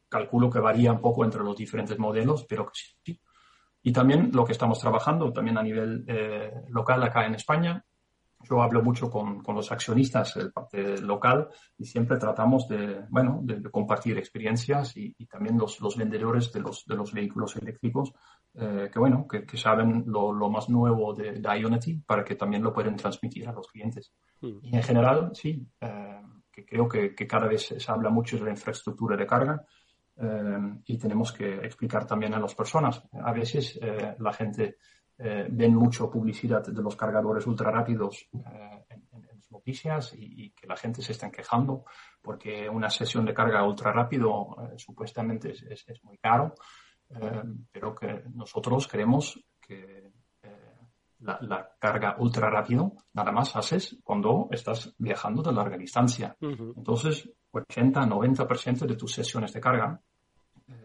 [0.08, 3.20] calculo que varía un poco entre los diferentes modelos, pero que sí.
[3.82, 7.84] Y también lo que estamos trabajando, también a nivel eh, local acá en España,
[8.48, 13.40] yo hablo mucho con, con los accionistas del parte local y siempre tratamos de, bueno,
[13.42, 18.12] de, compartir experiencias y, y, también los, los vendedores de los, de los vehículos eléctricos
[18.54, 22.34] eh, que, bueno, que, que saben lo, lo, más nuevo de, de, Ionity para que
[22.34, 24.12] también lo puedan transmitir a los clientes.
[24.40, 24.58] Mm.
[24.62, 28.44] Y en general, sí, eh, que creo que, que, cada vez se habla mucho de
[28.44, 29.64] la infraestructura de carga
[30.16, 33.02] eh, y tenemos que explicar también a las personas.
[33.12, 34.76] A veces eh, la gente
[35.18, 40.66] eh, ven mucho publicidad de los cargadores ultra rápidos eh, en, las noticias y, que
[40.66, 41.84] la gente se está quejando
[42.20, 46.54] porque una sesión de carga ultra rápido eh, supuestamente es, es, muy caro,
[47.70, 50.12] pero que nosotros creemos que
[51.20, 56.34] la, la, carga ultra rápido nada más haces cuando estás viajando de larga distancia.
[56.40, 60.00] Entonces, 80-90% de tus sesiones de carga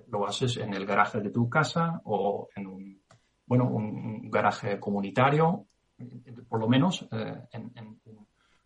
[0.10, 2.97] lo haces en el garaje de tu casa o en un
[3.48, 5.66] bueno, un, garaje comunitario,
[6.48, 8.00] por lo menos eh, en,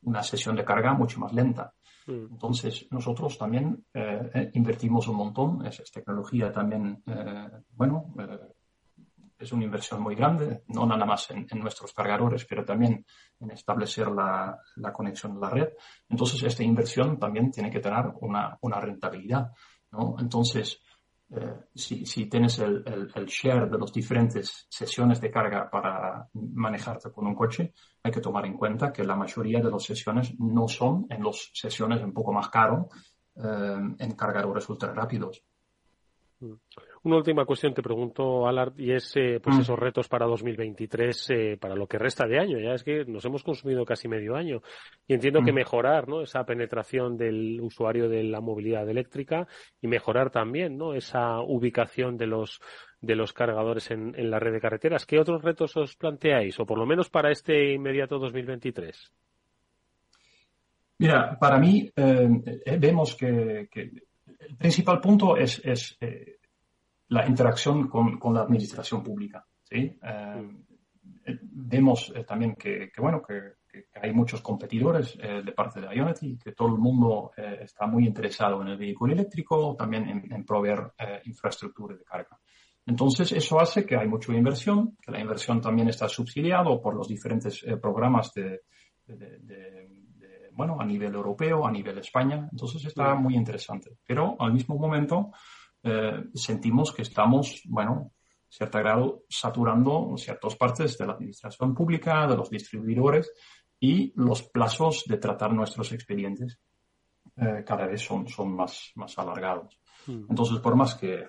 [0.03, 1.73] una sesión de carga mucho más lenta.
[2.07, 2.31] Mm.
[2.31, 7.03] Entonces, nosotros también eh, eh, invertimos un montón, es, tecnología también,
[7.71, 8.13] bueno,
[9.37, 13.05] es una inversión muy grande, no nada más en, nuestros cargadores, pero también
[13.39, 15.69] en establecer la, la, conexión de la red.
[16.09, 19.51] Entonces, esta inversión también tiene que tener una, una rentabilidad.
[19.91, 20.15] ¿no?
[20.19, 20.81] Entonces,
[21.33, 22.83] eh, si, tienes el,
[23.15, 28.19] el, share de las diferentes sesiones de carga para manejarte con un coche, hay que
[28.19, 32.13] tomar en cuenta que la mayoría de las sesiones no son en las sesiones un
[32.13, 32.89] poco más caro
[33.35, 35.41] eh, en cargadores ultra rápidos.
[36.41, 36.53] Mm.
[37.03, 39.61] Una última cuestión te pregunto, Alard, y es eh, pues mm.
[39.61, 42.59] esos retos para 2023, eh, para lo que resta de año.
[42.59, 44.61] Ya es que nos hemos consumido casi medio año
[45.07, 45.55] y entiendo que mm.
[45.55, 46.21] mejorar, ¿no?
[46.21, 49.47] Esa penetración del usuario de la movilidad eléctrica
[49.81, 50.93] y mejorar también, ¿no?
[50.93, 52.61] Esa ubicación de los
[53.01, 55.07] de los cargadores en, la red de carreteras.
[55.07, 59.11] ¿Qué otros retos os planteáis, o por lo menos para este inmediato 2023?
[60.99, 65.97] Mira, para mí eh, vemos que, el principal punto es, es
[67.11, 69.45] la interacción con, con la administración pública.
[69.63, 69.97] ¿sí?
[70.01, 73.59] Eh, vemos eh, también que, que bueno, que,
[74.01, 78.61] hay muchos competidores eh, de parte de Ionity, que todo el mundo está muy interesado
[78.61, 80.91] en el vehículo eléctrico, también en, proveer
[81.23, 82.37] infraestructura de carga.
[82.85, 87.07] Entonces, eso hace que hay mucha inversión, que la inversión también está subsidiado por los
[87.07, 88.63] diferentes programas de,
[89.05, 89.89] de, de,
[90.51, 92.49] bueno, a nivel europeo, a nivel España.
[92.51, 93.99] Entonces, está muy interesante.
[94.05, 95.31] Pero al mismo momento,
[95.83, 98.11] eh, sentimos que estamos, bueno,
[98.47, 103.31] cierto grado saturando ciertas partes de la administración pública, de los distribuidores
[103.79, 106.59] y los plazos de tratar nuestros expedientes
[107.37, 109.79] eh, cada vez son, son más, más alargados.
[110.05, 110.25] Hmm.
[110.29, 111.25] Entonces, por más que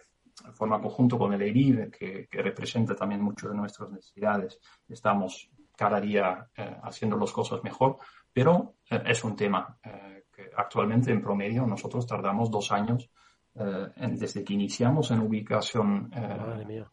[0.54, 6.00] forma conjunto con el EIRIB, que, que, representa también mucho de nuestras necesidades, estamos cada
[6.00, 7.96] día eh, haciendo las cosas mejor,
[8.32, 13.10] pero es un tema que actualmente en promedio nosotros tardamos dos años
[13.54, 16.10] eh, desde que iniciamos en ubicación.
[16.14, 16.84] Eh,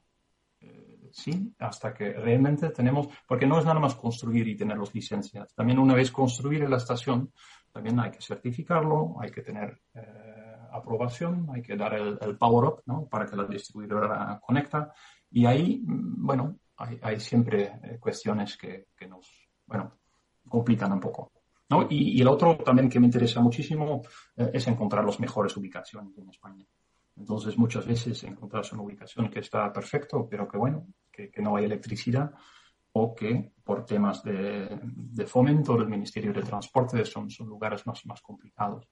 [0.61, 4.93] eh, sí, hasta que realmente tenemos, porque no es nada más construir y tener las
[4.93, 5.53] licencias.
[5.55, 7.31] También una vez construir la estación,
[7.71, 9.81] también hay que certificarlo, hay que tener
[10.71, 13.07] aprobación, hay que dar el, power up ¿no?
[13.07, 14.93] para que la distribuidora conecta.
[15.31, 19.93] Y ahí, mm, bueno, hay, hay siempre cuestiones que, que, nos, bueno,
[20.47, 21.31] complican un poco.
[21.69, 21.87] ¿No?
[21.89, 24.01] Y, el otro también que me interesa muchísimo
[24.35, 26.65] eh, es encontrar las mejores ubicaciones en España.
[27.15, 31.65] Entonces, muchas veces encontras una ubicación que está perfecto, pero que bueno, que, no hay
[31.65, 32.31] electricidad
[32.93, 38.21] o que por temas de, fomento del Ministerio de Transporte son, son lugares más, más
[38.21, 38.87] complicados.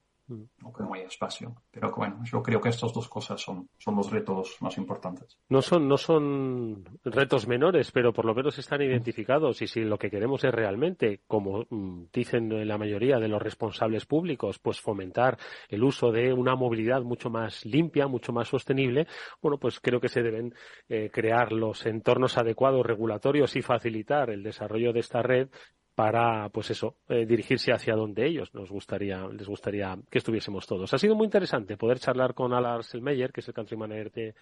[0.62, 1.54] O que no hay espacio.
[1.70, 5.38] Pero bueno, yo creo que estas dos cosas son, son los retos más importantes.
[5.48, 9.98] No son, no son retos menores, pero por lo menos están identificados y si lo
[9.98, 15.38] que queremos es realmente, como mm, dicen la mayoría de los responsables públicos, pues fomentar
[15.68, 19.06] el uso de una movilidad mucho más limpia, mucho más sostenible,
[19.40, 20.54] bueno, pues creo que se deben
[20.88, 25.48] eh, crear los entornos adecuados regulatorios y facilitar el desarrollo de esta red
[25.98, 30.94] para, pues eso, eh, dirigirse hacia donde ellos nos gustaría, les gustaría que estuviésemos todos.
[30.94, 34.34] Ha sido muy interesante poder charlar con Alar Selmeyer, que es el country manager de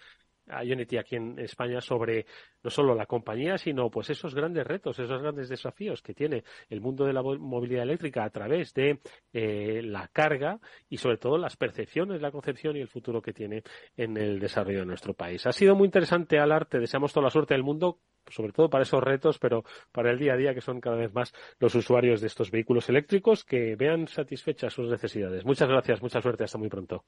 [0.61, 2.25] Unity aquí en España, sobre
[2.63, 6.81] no solo la compañía, sino pues esos grandes retos, esos grandes desafíos que tiene el
[6.81, 8.99] mundo de la movilidad eléctrica a través de
[9.33, 13.63] eh, la carga y sobre todo las percepciones, la concepción y el futuro que tiene
[13.95, 15.45] en el desarrollo de nuestro país.
[15.45, 18.83] Ha sido muy interesante, Alar, te deseamos toda la suerte del mundo sobre todo para
[18.83, 22.21] esos retos, pero para el día a día que son cada vez más los usuarios
[22.21, 25.45] de estos vehículos eléctricos que vean satisfechas sus necesidades.
[25.45, 27.03] Muchas gracias, mucha suerte, hasta muy pronto.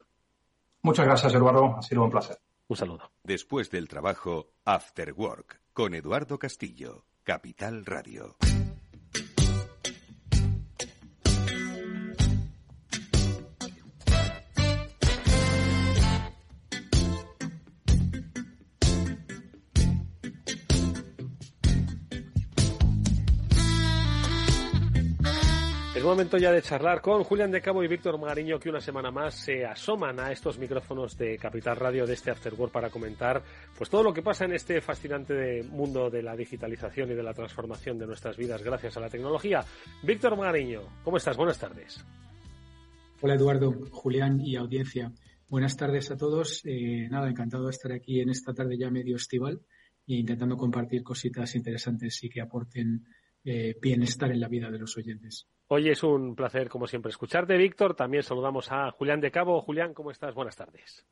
[0.82, 1.76] Muchas gracias, Eduardo.
[1.78, 2.38] Ha sido un placer.
[2.70, 3.12] Un saludo.
[3.24, 8.38] Después del trabajo, After Work, con Eduardo Castillo, Capital Radio.
[26.10, 29.36] Momento ya de charlar con Julián de Cabo y Víctor Magariño, que una semana más
[29.36, 33.44] se asoman a estos micrófonos de Capital Radio de este Afterworld para comentar
[33.78, 37.36] pues todo lo que pasa en este fascinante mundo de la digitalización y de la
[37.36, 39.64] transformación de nuestras vidas gracias a la tecnología.
[40.02, 41.38] Víctor Magariño, ¿cómo estás?
[41.38, 42.04] Buenas tardes.
[43.22, 45.12] Hola Eduardo, Julián y audiencia.
[45.48, 46.64] Buenas tardes a todos.
[46.66, 49.62] Eh, nada, encantado de estar aquí en esta tarde ya medio estival
[50.08, 53.06] e intentando compartir cositas interesantes y que aporten
[53.44, 55.48] eh, bienestar en la vida de los oyentes.
[55.72, 57.94] Hoy es un placer, como siempre, escucharte, Víctor.
[57.94, 59.62] También saludamos a Julián de Cabo.
[59.62, 60.34] Julián, ¿cómo estás?
[60.34, 61.06] Buenas tardes.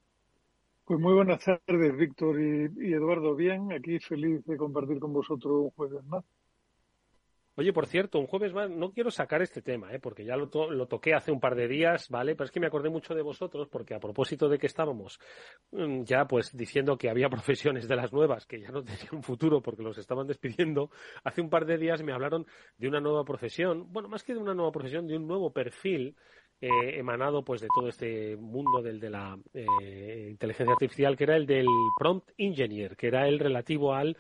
[0.84, 3.36] Pues muy buenas tardes, Víctor y, Eduardo.
[3.36, 6.26] Bien, aquí feliz de compartir con vosotros un jueves más.
[7.60, 10.00] Oye, por cierto, un jueves más, no quiero sacar este tema, ¿eh?
[10.00, 12.36] porque ya lo, toqué hace un par de días, ¿vale?
[12.36, 15.20] Pero es que me acordé mucho de vosotros, porque a propósito de que estábamos
[15.72, 19.60] mm, ya pues diciendo que había profesiones de las nuevas que ya no tenían futuro
[19.64, 20.92] porque los estaban despidiendo,
[21.24, 22.46] hace un par de días me hablaron
[22.78, 26.16] de una nueva profesión, bueno, más que de una nueva profesión, de un nuevo perfil
[26.62, 31.36] eh, emanado pues de todo este mundo del de la eh, inteligencia artificial, que era
[31.36, 31.66] el del
[31.98, 34.16] prompt engineer, que era el relativo al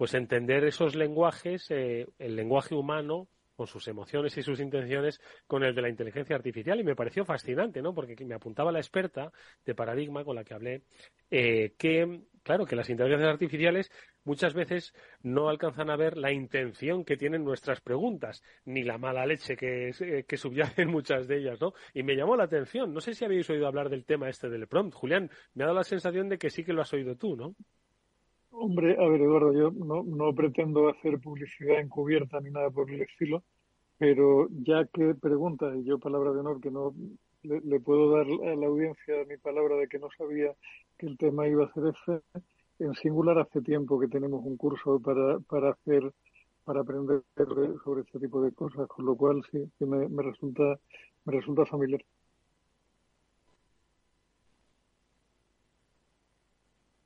[0.00, 5.62] pues entender esos lenguajes, eh, el lenguaje humano con sus emociones y sus intenciones con
[5.62, 7.92] el de la inteligencia artificial y me pareció fascinante, ¿no?
[7.92, 9.30] Porque me apuntaba la experta
[9.66, 10.84] de Paradigma con la que hablé
[11.30, 13.92] eh, que claro que las inteligencias artificiales
[14.24, 19.26] muchas veces no alcanzan a ver la intención que tienen nuestras preguntas ni la mala
[19.26, 21.74] leche que, eh, que subyacen muchas de ellas, ¿no?
[21.92, 22.94] Y me llamó la atención.
[22.94, 25.30] No sé si habéis oído hablar del tema este del prompt, Julián.
[25.52, 27.54] Me ha dado la sensación de que sí que lo has oído tú, ¿no?
[28.52, 33.00] Hombre, a ver, Eduardo, yo no, no pretendo hacer publicidad encubierta ni nada por el
[33.02, 33.42] estilo,
[33.98, 36.94] pero ya que pregunta, y yo palabra de honor que no
[37.42, 40.54] le, puedo dar a la audiencia mi palabra de que no sabía
[40.98, 42.22] que el tema iba a ser ese,
[42.80, 46.12] en singular hace tiempo que tenemos un curso para, para hacer,
[46.64, 47.22] para aprender
[47.84, 50.78] sobre este tipo de cosas, con lo cual sí, que me, me resulta,
[51.24, 52.04] me resulta familiar.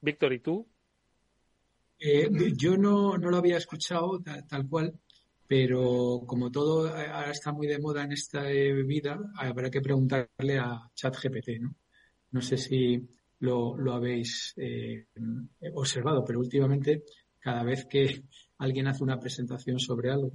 [0.01, 0.67] Víctor, ¿y tú?
[2.07, 4.93] Eh, yo no, no, lo había escuchado tal, cual,
[5.47, 10.59] pero como todo ahora está muy de moda en esta eh, vida, habrá que preguntarle
[10.59, 11.75] a ChatGPT, ¿no?
[12.33, 13.09] No sé si
[13.41, 15.07] lo, lo habéis eh,
[15.73, 17.05] observado, pero últimamente
[17.41, 18.25] cada vez que
[18.59, 20.33] alguien hace una presentación sobre algo,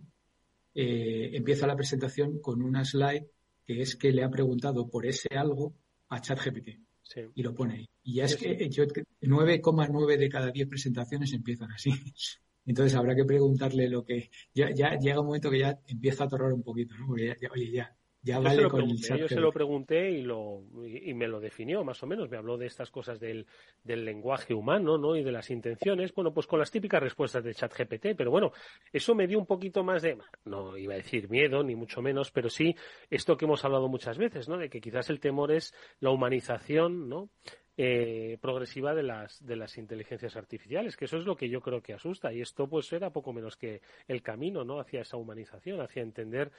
[0.74, 3.28] empieza la presentación con una slide
[3.64, 5.76] que es que le ha preguntado por ese algo
[6.10, 6.89] a ChatGPT.
[7.36, 7.90] Y lo pone ahí.
[8.04, 11.92] Y ya es que yo 9,9 de cada 10 presentaciones empiezan así.
[12.66, 16.28] Entonces habrá que preguntarle lo que ya, ya llega un momento que ya empieza a
[16.28, 17.08] atorrar un poquito, ¿no?
[17.08, 20.64] Porque ya, oye, ya, ya yo, se lo, pregunté, yo se lo pregunté y, lo,
[20.86, 22.30] y, me lo definió más o menos.
[22.30, 23.48] Me habló de estas cosas del,
[23.84, 25.16] del lenguaje humano ¿no?
[25.16, 26.14] y de las intenciones.
[26.14, 28.08] Bueno, pues con las típicas respuestas de ChatGPT.
[28.18, 28.52] Pero bueno,
[28.92, 32.30] eso me dio un poquito más de, no iba a decir miedo, ni mucho menos,
[32.32, 32.76] pero sí
[33.10, 34.58] esto que hemos hablado muchas veces, ¿no?
[34.58, 37.30] de que quizás el temor es la humanización ¿no?
[37.78, 41.82] Eh, progresiva de las, de las inteligencias artificiales, que eso es lo que yo creo
[41.82, 42.34] que asusta.
[42.34, 44.82] Y esto pues era poco menos que el camino ¿no?
[44.82, 46.52] hacia esa humanización, hacia entender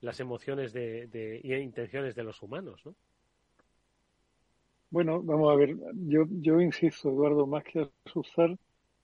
[0.00, 2.94] las emociones de, intenciones de los humanos, ¿no?
[4.90, 8.56] Bueno, vamos a ver, yo, yo insisto, Eduardo, más que asustar,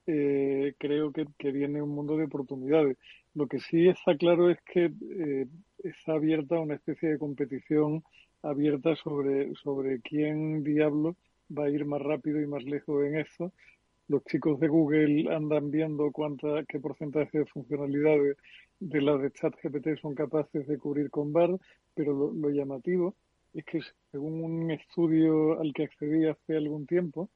[0.07, 2.97] eh, creo que, viene un mundo de oportunidades.
[3.35, 5.47] Lo que sí está claro es que eh,
[5.83, 8.03] está abierta una especie de competición
[8.41, 11.15] abierta sobre, sobre quién diablo
[11.55, 13.53] va a ir más rápido y más lejos en eso.
[14.07, 18.37] Los chicos de Google andan viendo cuánta, qué porcentaje de funcionalidades
[18.79, 21.59] de las de ChatGPT son capaces de cubrir con BARD,
[21.95, 23.15] pero lo, llamativo
[23.53, 23.79] es que
[24.11, 27.29] según un estudio al que accedí hace algún tiempo,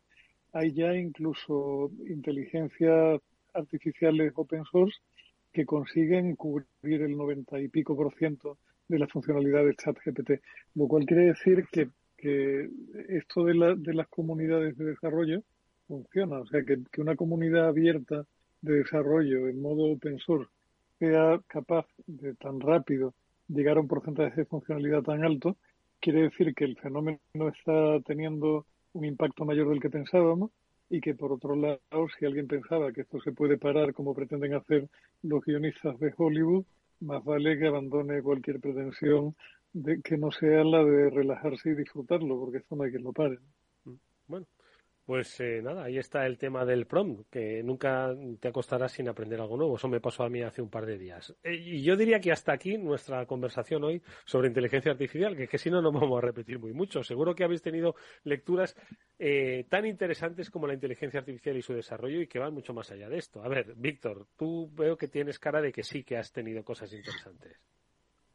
[0.53, 3.19] hay ya incluso inteligencias
[3.55, 4.97] artificiales open source
[5.51, 10.31] que consiguen cubrir el 90 y pico por ciento de la funcionalidad de ChatGPT,
[10.75, 12.69] lo cual quiere decir que, que
[13.07, 15.41] esto de, la, de las comunidades de desarrollo
[15.89, 18.23] funciona, o sea, que, que una comunidad abierta
[18.61, 20.51] de desarrollo en modo open source
[20.99, 23.13] sea capaz de tan rápido
[23.47, 25.57] llegar a un porcentaje de funcionalidad tan alto,
[25.99, 30.51] quiere decir que el fenómeno está teniendo un impacto mayor del que pensábamos
[30.91, 31.79] y que por otro lado,
[32.17, 34.87] si alguien pensaba que esto se puede parar como pretenden hacer
[35.23, 36.65] los guionistas de Hollywood,
[36.99, 39.35] más vale que abandone cualquier pretensión
[39.73, 43.13] de que no sea la de relajarse y disfrutarlo, porque esto no hay que lo
[43.13, 43.39] pare.
[44.27, 44.45] Bueno,
[45.09, 49.41] pues eh, nada, ahí está el tema del prom, que nunca te acostarás sin aprender
[49.41, 49.75] algo nuevo.
[49.75, 51.35] Eso me pasó a mí hace un par de días.
[51.41, 55.57] Eh, y yo diría que hasta aquí nuestra conversación hoy sobre inteligencia artificial, que, que
[55.57, 57.01] si no, no vamos a repetir muy mucho.
[57.01, 58.75] Seguro que habéis tenido lecturas
[59.17, 62.91] eh, tan interesantes como la inteligencia artificial y su desarrollo y que van mucho más
[62.91, 63.41] allá de esto.
[63.43, 66.93] A ver, Víctor, tú veo que tienes cara de que sí que has tenido cosas
[66.93, 67.57] interesantes.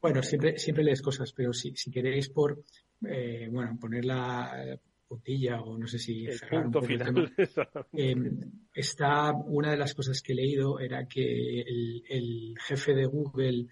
[0.03, 2.65] Bueno, siempre, siempre lees cosas, pero si, si queréis por,
[3.01, 6.27] bueno, ponerla puntilla o no sé si
[7.93, 8.41] em,
[8.73, 13.67] está una de las cosas que he leído era que el, jefe de Google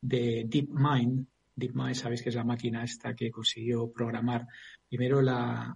[0.00, 4.46] de DeepMind DeepMind sabéis que es la máquina esta que consiguió programar
[4.88, 5.74] primero la,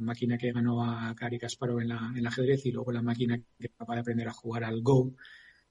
[0.00, 3.38] máquina que ganó a Gary Kasparov en, la, en el ajedrez y luego la máquina
[3.38, 5.14] que es capaz de aprender a jugar al Go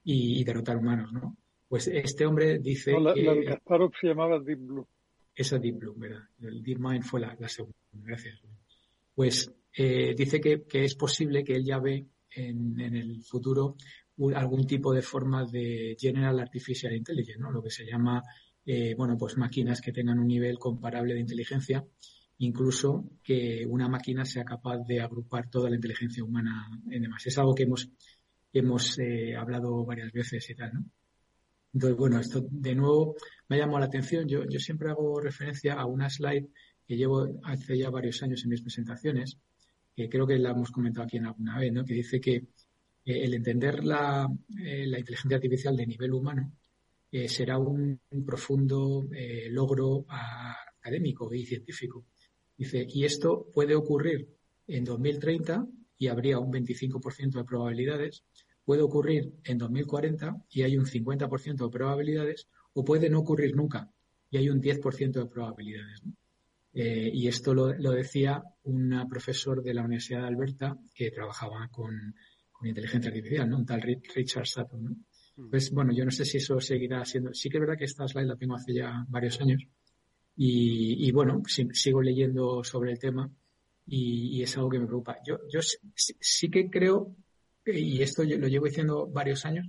[0.02, 1.36] y, derrotar humanos, ¿no?
[1.68, 3.22] Pues este hombre dice la, que...
[3.22, 4.88] La de Kasparov se llamaba Deep Blue.
[5.34, 6.22] Esa Deep Blue, ¿verdad?
[6.40, 7.76] El DeepMind fue la, la segunda.
[7.92, 8.40] Gracias
[9.14, 13.76] pues eh, dice que, es posible que él ya ve en, el futuro
[14.34, 17.50] algún tipo de forma de General Artificial Intelligence, ¿no?
[17.50, 18.22] lo que se llama
[18.66, 21.84] eh, bueno, pues máquinas que tengan un nivel comparable de inteligencia,
[22.38, 27.26] incluso que una máquina sea capaz de agrupar toda la inteligencia humana en demás.
[27.26, 27.90] Es algo que hemos,
[28.52, 30.84] hemos eh, hablado varias veces y tal, ¿no?
[31.72, 33.14] Entonces, bueno, esto de nuevo
[33.48, 34.26] me ha llamado la atención.
[34.28, 36.48] Yo, yo siempre hago referencia a una slide
[36.90, 39.38] que llevo hace ya varios años en mis presentaciones,
[39.94, 41.84] que creo que la hemos comentado aquí en alguna vez, ¿no?
[41.84, 42.44] que dice que eh,
[43.04, 46.52] el entender la, la inteligencia artificial de nivel humano
[47.12, 50.04] eh, será un, profundo eh, logro
[50.80, 52.06] académico y científico.
[52.58, 54.28] Dice, y esto puede ocurrir
[54.66, 58.24] en 2030 y habría un 25% de probabilidades,
[58.64, 63.92] puede ocurrir en 2040 y hay un 50% de probabilidades, o puede no ocurrir nunca
[64.28, 66.02] y hay un 10% de probabilidades.
[66.72, 72.14] Eh, y esto lo, decía un profesor de la Universidad de Alberta que trabajaba con,
[72.62, 73.58] inteligencia artificial, ¿no?
[73.58, 73.82] un tal
[74.14, 74.84] Richard Sutton.
[74.84, 74.96] ¿no?
[75.50, 77.32] Pues bueno, yo no sé si eso seguirá siendo.
[77.32, 79.62] Sí que es verdad que esta slide la tengo hace ya varios años.
[80.36, 83.30] Y, bueno, sigo leyendo sobre el tema
[83.86, 85.18] y, es algo que me preocupa.
[85.26, 85.60] Yo, yo
[85.94, 87.14] sí, que creo,
[87.66, 89.66] y esto lo llevo diciendo varios años,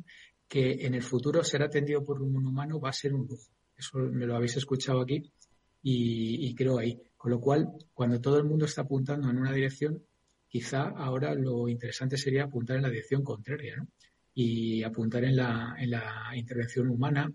[0.48, 3.52] que en el futuro ser atendido por un humano va a ser un lujo.
[3.76, 5.32] Eso me lo habéis escuchado aquí
[5.82, 7.02] y, y creo ahí.
[7.18, 10.04] Con lo cual, cuando todo el mundo está apuntando en una dirección,
[10.48, 13.88] quizá ahora lo interesante sería apuntar en la dirección contraria, ¿no?
[14.34, 17.32] y apuntar en la, en la intervención humana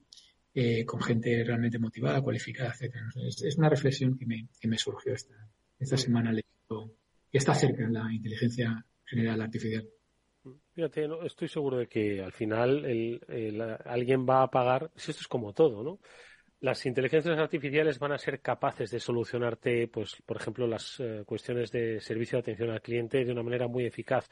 [0.54, 3.06] eh, con gente realmente motivada, cualificada, etcétera.
[3.26, 5.34] Es, una reflexión que me, que me surgió esta,
[5.78, 6.96] esta semana leyendo
[7.30, 9.86] que está cerca en la inteligencia general artificial.
[10.74, 12.84] Fíjate, estoy seguro de que al final
[13.84, 15.98] alguien va a pagar, si esto es como todo, ¿no?
[16.60, 21.70] Las inteligencias artificiales van a ser capaces de solucionarte, pues, por ejemplo, las eh, cuestiones
[21.70, 24.28] de servicio de atención al cliente de una manera muy eficaz.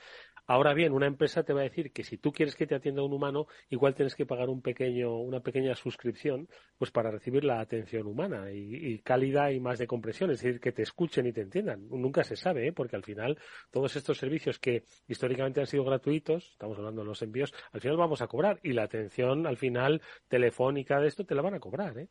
[0.46, 3.02] Ahora bien, una empresa te va a decir que si tú quieres que te atienda
[3.02, 7.60] un humano, igual tienes que pagar un pequeño, una pequeña suscripción, pues para recibir la
[7.60, 11.40] atención humana y, cálida y más de compresión, es decir, que te escuchen y te
[11.40, 11.88] entiendan.
[11.88, 12.72] Nunca se sabe, ¿eh?
[12.72, 13.38] porque al final
[13.70, 17.96] todos estos servicios que históricamente han sido gratuitos, estamos hablando de los envíos, al final
[17.96, 21.60] vamos a cobrar y la atención al final telefónica de esto te la van a
[21.60, 22.08] cobrar, ¿eh?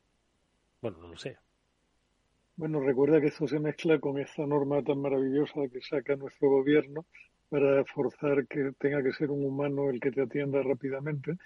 [0.82, 1.38] Bueno, no lo sé.
[2.56, 7.06] Bueno, recuerda que esto se mezcla con esta norma tan maravillosa que saca nuestro gobierno
[7.54, 11.38] para forzar que tenga que ser un humano el que te atienda rápidamente,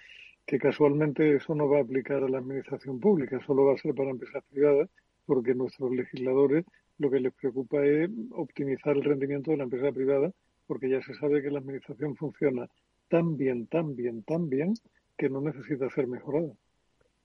[0.46, 3.94] que casualmente eso no va a aplicar a la administración pública, solo va a ser
[3.94, 4.88] para empresas privadas,
[5.26, 6.64] porque nuestros legisladores
[6.96, 10.32] lo que les preocupa es optimizar el rendimiento de la empresa privada,
[10.66, 12.66] porque ya se sabe que la administración funciona
[13.10, 14.72] tan bien, tan bien, tan bien,
[15.18, 16.54] que no necesita ser mejorada.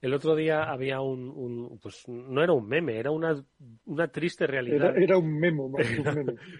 [0.04, 3.42] El otro día había un, pues no era un meme, era una,
[3.86, 4.94] una triste realidad.
[4.98, 5.86] Era, un memo, más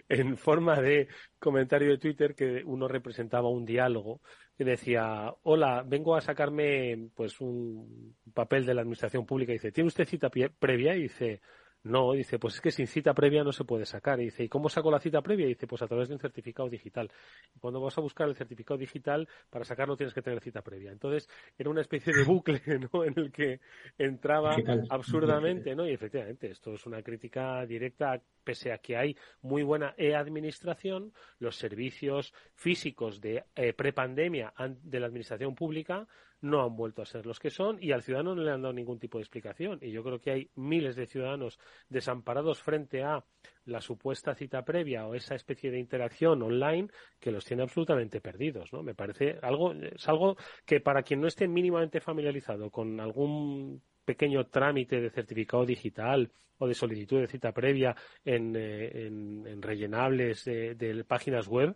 [0.08, 4.22] en forma de comentario de Twitter que uno representaba un diálogo
[4.56, 9.52] que decía, hola, vengo a sacarme pues un papel de la administración pública.
[9.52, 10.96] Y dice, ¿tiene usted cita previa?
[10.96, 11.42] Y dice,
[11.84, 14.18] no, dice, pues es que sin cita previa no se puede sacar.
[14.18, 15.44] Y dice, ¿y cómo saco la cita previa?
[15.44, 17.10] Y dice, pues a través de un certificado digital.
[17.54, 20.92] Y cuando vas a buscar el certificado digital, para sacarlo tienes que tener cita previa.
[20.92, 21.28] Entonces,
[21.58, 22.62] era una especie de bucle,
[22.92, 23.04] ¿no?
[23.04, 23.60] En el que
[23.98, 24.56] entraba
[24.88, 25.86] absurdamente, ¿no?
[25.86, 31.56] Y efectivamente, esto es una crítica directa, pese a que hay muy buena e-administración, los
[31.56, 36.08] servicios físicos de eh, prepandemia de la administración pública
[36.44, 38.74] no han vuelto a ser los que son y al ciudadano no le han dado
[38.74, 39.78] ningún tipo de explicación.
[39.80, 43.24] Y yo creo que hay miles de ciudadanos desamparados frente a
[43.64, 46.88] la supuesta cita previa o esa especie de interacción online
[47.18, 48.82] que los tiene absolutamente perdidos, ¿no?
[48.82, 50.36] Me parece algo, es algo
[50.66, 56.68] que para quien no esté mínimamente familiarizado con algún pequeño trámite de certificado digital o
[56.68, 61.74] de solicitud de cita previa en, eh, rellenables de, páginas web,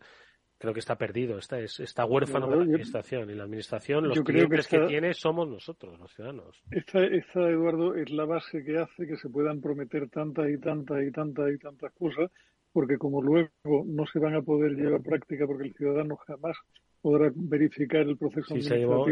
[0.59, 3.31] creo que está perdido, está, está huérfano de la administración.
[3.31, 6.63] Y la administración, los clientes que, tiene somos nosotros, los ciudadanos.
[6.71, 11.03] Esta, esta, Eduardo, es la base que hace que se puedan prometer tantas y tantas
[11.03, 12.31] y tantas y tantas cosas,
[12.73, 13.51] porque como luego
[13.87, 16.57] no se van a poder llevar a práctica porque el ciudadano jamás
[17.01, 19.07] podrá verificar el proceso administrativo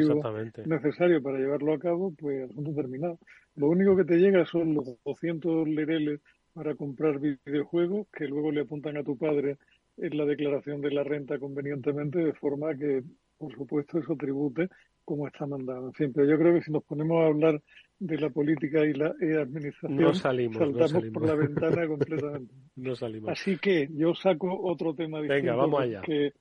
[0.66, 3.18] necesario para llevarlo a cabo, pues asunto terminado.
[3.54, 6.20] Lo único que te llega son los 200 lereles
[6.52, 9.58] para comprar videojuegos que luego le apuntan a tu padre
[9.96, 13.02] en la declaración de la renta convenientemente, de forma que,
[13.38, 14.68] por supuesto, eso tribute
[15.04, 15.86] como está mandado.
[15.86, 17.62] En fin, pero yo creo que si nos ponemos a hablar
[17.98, 22.54] de la política y la administración, saltamos por la ventana completamente.
[22.76, 23.30] No salimos.
[23.30, 25.34] Así que yo saco otro tema distinto.
[25.34, 26.02] Venga, vamos allá.
[26.02, 26.34] Que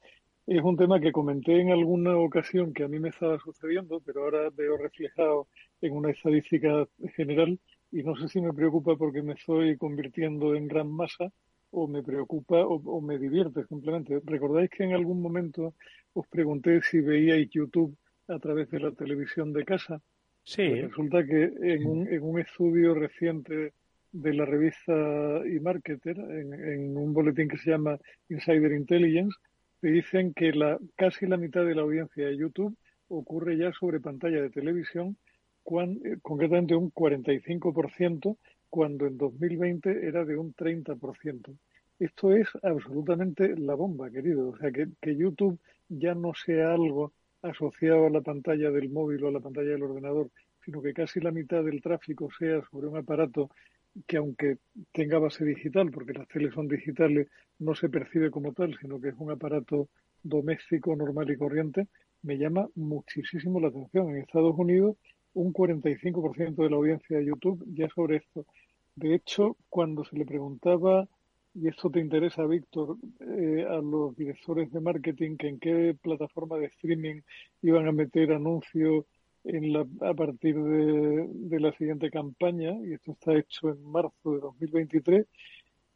[0.47, 4.23] es un tema que comenté en alguna ocasión que a mí me estaba sucediendo, pero
[4.23, 5.47] ahora veo reflejado
[5.79, 6.85] en una estadística
[7.15, 7.57] general
[7.91, 11.31] y no sé si me preocupa porque me estoy convirtiendo en gran masa
[11.79, 14.21] o me preocupa o, me divierte simplemente.
[14.23, 15.75] ¿Recordáis que en algún momento
[16.13, 17.93] os pregunté si veíais YouTube
[18.27, 20.01] a través de la televisión de casa.
[20.43, 20.67] Sí.
[20.69, 23.73] Pues resulta que en un, en un estudio reciente
[24.11, 24.93] de la revista
[25.45, 27.99] eMarketer, en, en un boletín que se llama
[28.29, 29.37] Insider Intelligence,
[29.81, 32.75] te dicen que la, casi la mitad de la audiencia de YouTube
[33.07, 35.17] ocurre ya sobre pantalla de televisión,
[35.65, 38.37] eh, concretamente un 45%,
[38.69, 41.57] cuando en 2020 era de un 30%.
[41.99, 44.49] Esto es absolutamente la bomba, querido.
[44.49, 49.23] O sea, que, que YouTube ya no sea algo asociado a la pantalla del móvil
[49.23, 50.29] o a la pantalla del ordenador,
[50.63, 53.49] sino que casi la mitad del tráfico sea sobre un aparato
[54.07, 54.57] que aunque
[54.91, 57.27] tenga base digital, porque las teles son digitales,
[57.59, 59.87] no se percibe como tal, sino que es un aparato
[60.21, 61.87] doméstico normal y corriente,
[62.23, 64.09] me llama muchísimo la atención.
[64.09, 64.97] En Estados Unidos,
[65.35, 68.45] un 45% de la audiencia de YouTube ya sobre esto.
[68.95, 71.07] De hecho, cuando se le preguntaba,
[71.53, 76.57] y esto te interesa, Víctor, eh, a los directores de marketing, que en qué plataforma
[76.57, 77.21] de streaming
[77.61, 79.05] iban a meter anuncios
[79.43, 84.33] en la, a partir de, de, la siguiente campaña, y esto está hecho en marzo
[84.33, 85.25] de 2023,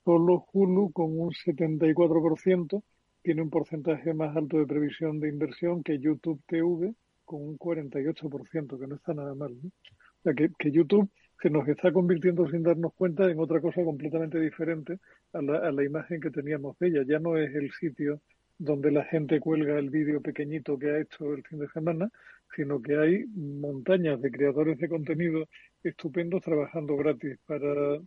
[0.06, 2.84] solo Hulu con un 74%
[3.22, 6.94] tiene un porcentaje más alto de previsión de inversión que YouTube TV
[7.30, 9.52] con un 48%, que no está nada mal.
[9.52, 11.08] O sea, que, que, YouTube
[11.40, 14.98] se nos está convirtiendo sin darnos cuenta en otra cosa completamente diferente
[15.34, 17.04] a la, a la imagen que teníamos de ella.
[17.08, 18.20] Ya no es el sitio
[18.58, 22.10] donde la gente cuelga el vídeo pequeñito que ha hecho el fin de semana,
[22.56, 25.48] sino que hay montañas de creadores de contenido
[25.84, 28.00] estupendos trabajando gratis para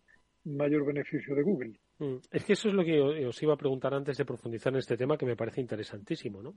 [0.45, 1.79] mayor beneficio de Google.
[2.03, 2.17] Mm.
[2.33, 4.97] Es que eso es lo que os iba a preguntar antes de profundizar en este
[4.97, 6.55] tema que me parece interesantísimo, ¿no?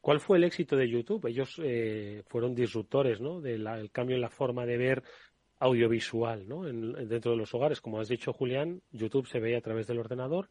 [0.00, 1.26] ¿Cuál fue el éxito de YouTube?
[1.26, 3.40] Ellos eh, fueron disruptores, ¿no?
[3.40, 5.02] Del cambio en la forma de ver
[5.58, 6.64] audiovisual, ¿no?
[6.64, 10.50] dentro de los hogares, como has dicho Julián, YouTube se veía a través del ordenador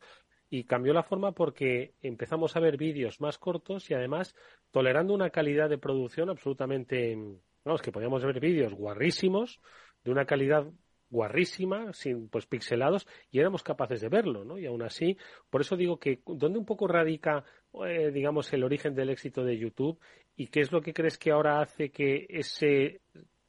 [0.49, 4.33] y cambió la forma porque empezamos a ver vídeos más cortos y además
[4.71, 7.15] tolerando una calidad de producción absolutamente,
[7.63, 9.59] vamos, que podíamos ver vídeos guarrísimos
[10.03, 10.71] de una calidad
[11.13, 14.57] guarrísima, sin pues pixelados, y éramos capaces de verlo, ¿no?
[14.57, 15.15] Y aún así,
[15.49, 17.45] por eso digo que dónde un poco radica,
[17.85, 19.99] eh, digamos, el origen del éxito de YouTube
[20.35, 23.01] y qué es lo que crees que ahora hace que ese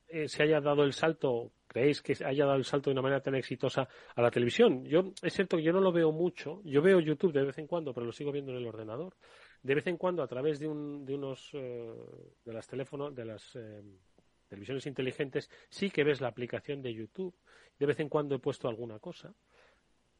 [0.08, 3.22] eh, se haya dado el salto, creéis que haya dado el salto de una manera
[3.22, 4.84] tan exitosa a la televisión.
[4.84, 7.66] Yo es cierto que yo no lo veo mucho, yo veo YouTube de vez en
[7.66, 9.14] cuando, pero lo sigo viendo en el ordenador.
[9.62, 11.94] De vez en cuando a través de, un, de unos eh,
[12.44, 13.56] de las teléfonos, de las
[14.54, 17.34] televisiones inteligentes, sí que ves la aplicación de YouTube.
[17.78, 19.34] De vez en cuando he puesto alguna cosa,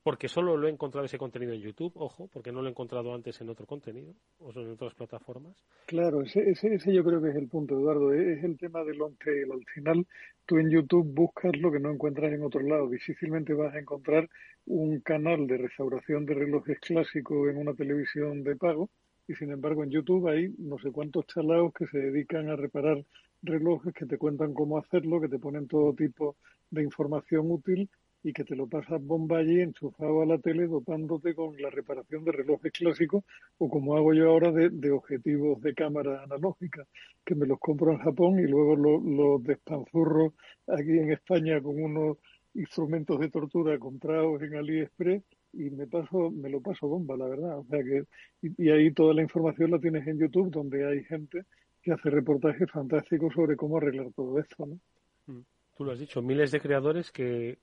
[0.03, 3.14] porque solo lo he encontrado ese contenido en YouTube, ojo, porque no lo he encontrado
[3.14, 5.57] antes en otro contenido o en otras plataformas.
[5.87, 8.12] Claro, ese, ese, ese yo creo que es el punto, Eduardo.
[8.12, 10.05] Es el tema de lo que al final
[10.45, 12.91] tú en YouTube buscas lo que no encuentras en otro lado.
[12.91, 14.28] Difícilmente vas a encontrar
[14.66, 18.91] un canal de restauración de relojes clásicos en una televisión de pago
[19.27, 23.05] y sin embargo en YouTube hay no sé cuántos chalaos que se dedican a reparar
[23.43, 26.37] relojes que te cuentan cómo hacerlo, que te ponen todo tipo
[26.70, 27.91] de información útil
[28.22, 32.25] y que te lo pasas bomba allí enchufado a la tele dopándote con la reparación
[32.25, 33.22] de relojes clásicos
[33.59, 36.87] o como hago yo ahora de, objetivos de cámara analógica,
[37.25, 40.33] que me los compro en Japón y luego los lo despanzurro
[40.66, 42.16] aquí en España con unos
[42.55, 45.22] instrumentos de tortura comprados en AliExpress
[45.57, 48.05] y me paso me lo paso bomba la verdad o sea que
[48.42, 51.44] y, y ahí toda la información la tienes en YouTube donde hay gente
[51.84, 54.78] que hace reportajes fantásticos sobre cómo arreglar todo esto, ¿no?
[55.26, 55.42] Mm.
[55.76, 57.59] Tú lo has dicho, miles de creadores que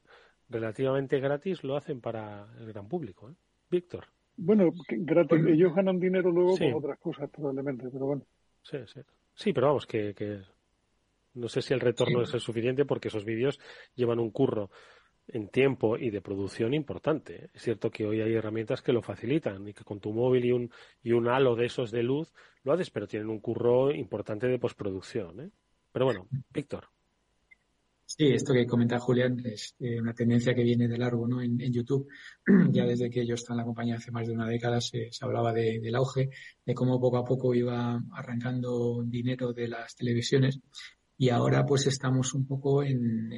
[0.48, 3.34] relativamente gratis lo hacen para el gran público, ¿eh?
[3.70, 4.06] Víctor.
[4.38, 8.24] Bueno, gratis, ellos ganan dinero luego con otras cosas probablemente, pero bueno.
[8.62, 9.02] Sí, sí.
[9.34, 10.42] Sí, pero vamos, que, que
[11.34, 13.60] no sé si el retorno es el suficiente porque esos vídeos
[13.96, 14.70] llevan un curro
[15.34, 17.50] en tiempo y de producción importante.
[17.54, 20.52] Es cierto que hoy hay herramientas que lo facilitan y que con tu móvil y
[20.52, 20.72] un,
[21.04, 24.60] y un halo de esos de luz lo haces, pero tienen un curro importante de
[24.60, 25.40] postproducción.
[25.40, 25.50] ¿eh?
[25.92, 26.86] Pero bueno, Víctor.
[28.18, 31.42] Sí, esto que comenta Julián es eh, una tendencia que viene de largo ¿no?
[31.42, 32.10] en, YouTube.
[32.72, 35.54] ya desde que yo estaba en la compañía hace más de una década se, hablaba
[35.54, 36.30] del auge,
[36.66, 40.60] de cómo poco a poco iba arrancando dinero de las televisiones
[41.22, 43.32] y ahora pues estamos un poco en,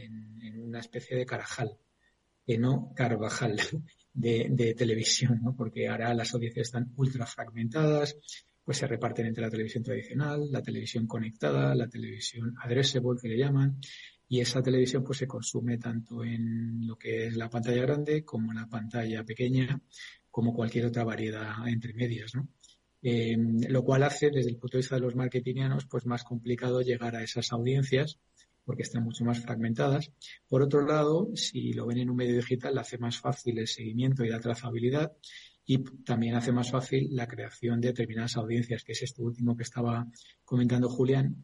[0.64, 1.78] una especie de carajal
[2.46, 3.60] que no Carvajal
[4.14, 5.54] de, televisión, ¿no?
[5.54, 8.16] porque ahora las audiencias están ultra fragmentadas,
[8.64, 13.38] pues se reparten entre la televisión tradicional, la televisión conectada, la televisión addressable que le
[13.38, 13.82] llaman,
[14.30, 18.54] y esa televisión pues se consume tanto en lo que es la pantalla grande como
[18.54, 19.78] la pantalla pequeña,
[20.32, 22.48] como cualquier otra variedad entre medias, ¿no?
[23.06, 23.36] Eh,
[23.68, 27.18] lo cual hace desde el punto de vista de los marketingianos pues más complicado llegar
[27.18, 28.18] a esas audiencias
[28.64, 30.12] porque están mucho más fragmentadas.
[30.48, 34.24] Por otro lado, si lo ven en un medio digital, hace más fácil el seguimiento
[34.24, 35.12] y la trazabilidad
[35.66, 39.64] y también hace más fácil la creación de determinadas audiencias, que es esto último que
[39.64, 40.08] estaba
[40.44, 41.44] comentando Julián,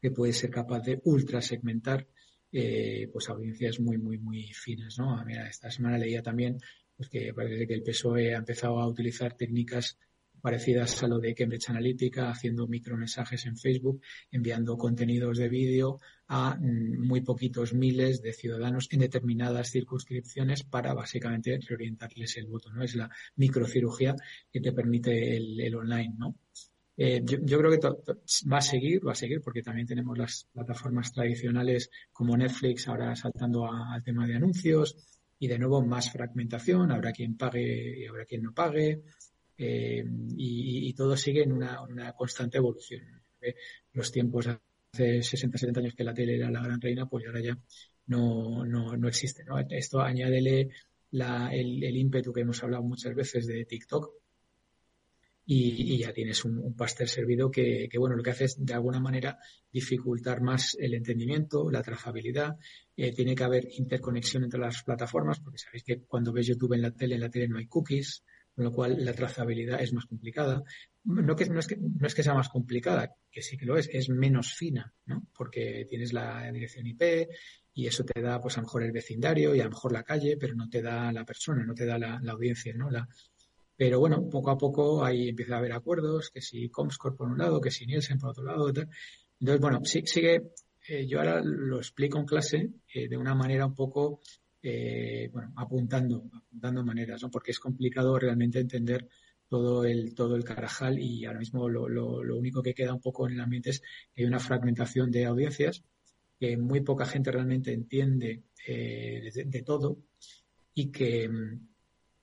[0.00, 2.06] que puede ser capaz de ultra segmentar
[2.50, 5.16] eh, pues audiencias muy, muy, muy finas, ¿no?
[5.16, 6.58] Ah, mira, esta semana leía también
[6.96, 9.98] pues que parece que el PSOE ha empezado a utilizar técnicas
[10.42, 16.56] parecidas a lo de Cambridge Analytica, haciendo micromensajes en Facebook, enviando contenidos de vídeo a
[16.56, 22.82] mm, muy poquitos miles de ciudadanos en determinadas circunscripciones para básicamente reorientarles el voto, ¿no?
[22.82, 24.16] Es la microcirugía
[24.50, 26.34] que te permite el, online, ¿no?
[26.96, 27.78] Eh, yo, creo que
[28.50, 33.16] va a seguir, va a seguir, porque también tenemos las plataformas tradicionales como Netflix ahora
[33.16, 34.96] saltando al tema de anuncios
[35.38, 39.02] y de nuevo más fragmentación, habrá quien pague y habrá quien no pague
[39.62, 40.04] eh,
[40.36, 43.02] y, todo sigue en una, constante evolución.
[43.92, 47.40] Los tiempos hace 60, 70 años que la tele era la gran reina, pues ahora
[47.40, 47.58] ya
[48.06, 49.44] no, no, no existe.
[49.70, 50.70] Esto añádele
[51.12, 54.12] la, el, el ímpetu que hemos hablado muchas veces de TikTok,
[55.44, 59.00] y, ya tienes un, un pastel servido que, bueno, lo que hace es de alguna
[59.00, 59.38] manera
[59.72, 62.56] dificultar más el entendimiento, la trazabilidad.
[62.96, 66.82] Eh, tiene que haber interconexión entre las plataformas, porque sabéis que cuando ves YouTube en
[66.82, 68.22] la tele, en la tele no hay cookies,
[68.54, 70.62] con lo cual la trazabilidad es más complicada.
[71.04, 73.76] No, que, no, es que, no es que sea más complicada, que sí que lo
[73.76, 75.26] es, es menos fina, ¿no?
[75.36, 77.28] Porque tienes la dirección IP
[77.74, 80.04] y eso te da, pues a lo mejor el vecindario y a lo mejor la
[80.04, 82.90] calle, pero no te da la persona, no te da la, la audiencia, ¿no?
[82.90, 83.08] La,
[83.76, 87.38] pero bueno, poco a poco ahí empieza a haber acuerdos, que si Comscore por un
[87.38, 88.88] lado, que si Nielsen por otro lado, tal.
[89.40, 90.52] Entonces, bueno, sigue,
[90.86, 94.20] eh, yo ahora lo explico en clase eh, de una manera un poco,
[94.62, 97.30] eh, bueno, apuntando, apuntando maneras, ¿no?
[97.30, 99.08] Porque es complicado realmente entender
[99.48, 103.00] todo el, todo el carajal y ahora mismo lo, lo, lo único que queda un
[103.00, 103.80] poco en el ambiente es
[104.14, 105.82] que hay una fragmentación de audiencias
[106.38, 109.98] que muy poca gente realmente entiende de, de todo
[110.74, 111.28] y que,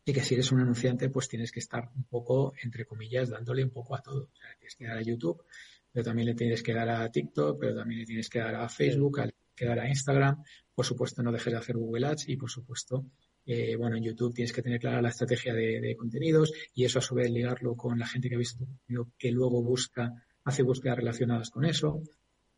[0.06, 3.64] y que si eres un anunciante, pues tienes que estar un poco, entre comillas, dándole
[3.64, 4.24] un poco a todo.
[4.24, 5.44] O sea, tienes que dar a YouTube,
[5.92, 8.70] pero también le tienes que dar a TikTok, pero también le tienes que dar a
[8.70, 10.44] Facebook, le que dar a Instagram.
[10.74, 13.06] Por supuesto, no dejes de hacer Google Ads y, por supuesto,
[13.46, 17.02] eh, bueno, en YouTube tienes que tener clara la estrategia de, contenidos y eso a
[17.02, 20.14] su vez ligarlo con la gente que ha visto tu contenido que luego busca,
[20.46, 22.02] hace búsquedas relacionadas con eso.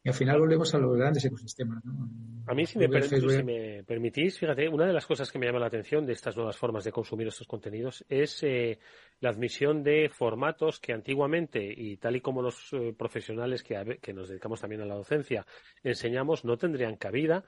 [0.03, 1.83] Y al final volvemos a los grandes ecosistemas.
[1.85, 2.09] ¿no?
[2.47, 6.05] A mí, si me, permitís, fíjate, una de las cosas que me llama la atención
[6.05, 8.79] de estas nuevas formas de consumir estos contenidos es eh,
[9.19, 14.13] la admisión de formatos que antiguamente, y tal y como los eh, profesionales que, que
[14.13, 15.45] nos dedicamos también a la docencia
[15.83, 17.43] enseñamos, no tendrían cabida,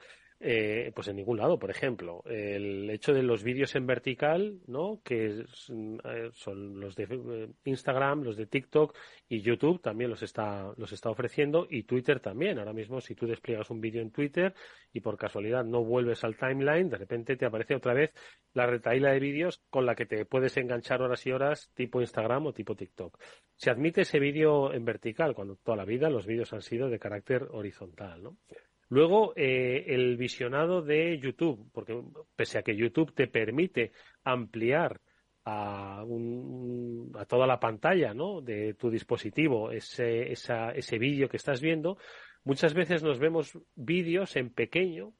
[0.46, 2.22] eh, pues en ningún lado, por ejemplo.
[2.26, 5.00] El hecho de los vídeos en vertical, ¿no?
[5.02, 8.94] Que eh, son los de eh, Instagram, los de TikTok
[9.26, 12.58] y YouTube también los está, los está ofreciendo y Twitter también.
[12.58, 14.52] Ahora mismo, si tú despliegas un vídeo en Twitter
[14.92, 18.12] y por casualidad no vuelves al timeline, de repente te aparece otra vez
[18.52, 22.48] la retaíla de vídeos con la que te puedes enganchar horas y horas tipo Instagram
[22.48, 23.18] o tipo TikTok.
[23.56, 26.98] Se admite ese vídeo en vertical, cuando toda la vida los vídeos han sido de
[26.98, 28.36] carácter horizontal, ¿no?
[28.88, 32.00] Luego, eh, el visionado de YouTube, porque
[32.36, 33.92] pese a que YouTube te permite
[34.24, 35.00] ampliar
[35.44, 36.04] a,
[37.28, 38.40] toda la pantalla ¿no?
[38.40, 41.98] de tu dispositivo ese, ese vídeo que estás viendo,
[42.44, 45.12] muchas veces nos vemos vídeos en pequeño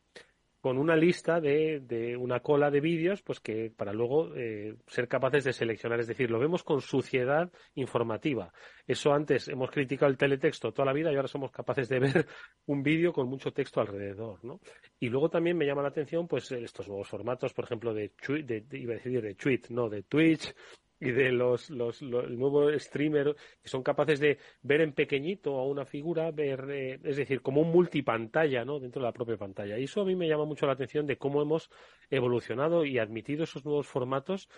[0.64, 5.08] con una lista de, de una cola de vídeos, pues que para luego eh, ser
[5.08, 6.00] capaces de seleccionar.
[6.00, 8.50] Es decir, lo vemos con suciedad informativa.
[8.86, 12.26] Eso antes hemos criticado el teletexto toda la vida y ahora somos capaces de ver
[12.64, 14.58] un vídeo con mucho texto alrededor, ¿no?
[14.98, 18.64] Y luego también me llama la atención, pues estos nuevos formatos, por ejemplo, de, de,
[18.78, 20.54] iba a decir de tweet, no, de Twitch,
[21.00, 25.66] y de los, los, el nuevo streamer que son capaces de ver en pequeñito a
[25.66, 28.78] una figura, ver, eh, es decir, como un multipantalla, ¿no?
[28.78, 29.78] Dentro de la propia pantalla.
[29.78, 31.70] Y eso a mí me llama mucho la atención de cómo hemos
[32.10, 34.48] evolucionado y admitido esos nuevos formatos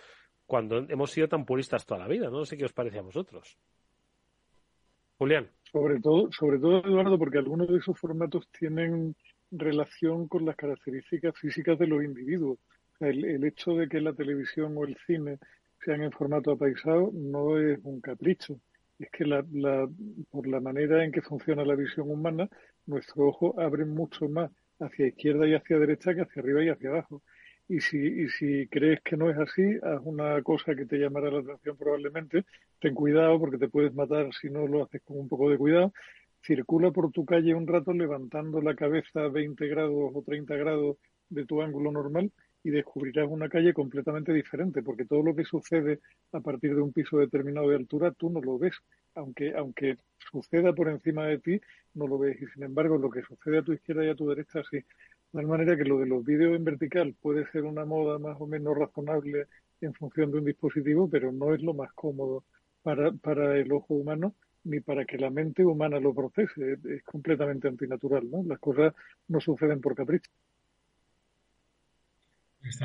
[0.45, 2.29] cuando hemos sido tan puristas toda la vida.
[2.29, 3.57] No, sé qué os parece a vosotros.
[5.17, 5.49] Julián.
[5.71, 9.15] Sobre todo, sobre todo, Eduardo, porque algunos de esos formatos tienen
[9.51, 12.59] relación con las características físicas de los individuos.
[12.99, 15.39] El, el hecho de que la televisión o el cine
[15.87, 18.59] sean en formato apaisado no es un capricho.
[18.99, 19.87] Es que la, la,
[20.29, 22.49] por la manera en que funciona la visión humana,
[22.85, 26.89] nuestro ojo abre mucho más hacia izquierda y hacia derecha que hacia arriba y hacia
[26.89, 27.23] abajo.
[27.69, 31.31] Y si, y si crees que no es así, haz una cosa que te llamará
[31.31, 32.43] la atención probablemente.
[32.79, 35.93] Ten cuidado porque te puedes matar si no lo haces con un poco de cuidado.
[36.41, 40.97] Circula por tu calle un rato levantando la cabeza a 20 grados o 30 grados
[41.29, 42.31] de tu ángulo normal
[42.63, 45.99] y descubrirás una calle completamente diferente, porque todo lo que sucede
[46.31, 48.75] a partir de un piso determinado de altura tú no lo ves,
[49.15, 49.97] aunque, aunque
[50.31, 51.61] suceda por encima de ti,
[51.93, 54.27] no lo ves, y sin embargo lo que sucede a tu izquierda y a tu
[54.29, 54.77] derecha sí.
[54.77, 58.37] De tal manera que lo de los vídeos en vertical puede ser una moda más
[58.39, 59.47] o menos razonable
[59.81, 62.43] en función de un dispositivo, pero no es lo más cómodo
[62.81, 64.33] para, para el ojo humano
[64.67, 66.73] ni para que la mente humana lo procese.
[66.73, 68.43] Es, completamente antinatural, ¿no?
[68.43, 68.93] Las cosas
[69.27, 70.29] no suceden por capricho.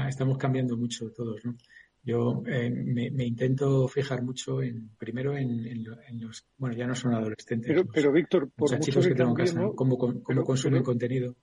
[0.08, 1.56] Estamos cambiando mucho todos, ¿no?
[2.04, 5.84] Yo eh, me, intento fijar mucho en, primero en,
[6.20, 7.68] los, bueno, ya no son adolescentes.
[7.68, 9.96] Pero, pero Víctor, por mucho que, tengo cómo,
[10.44, 11.36] consumen contenido.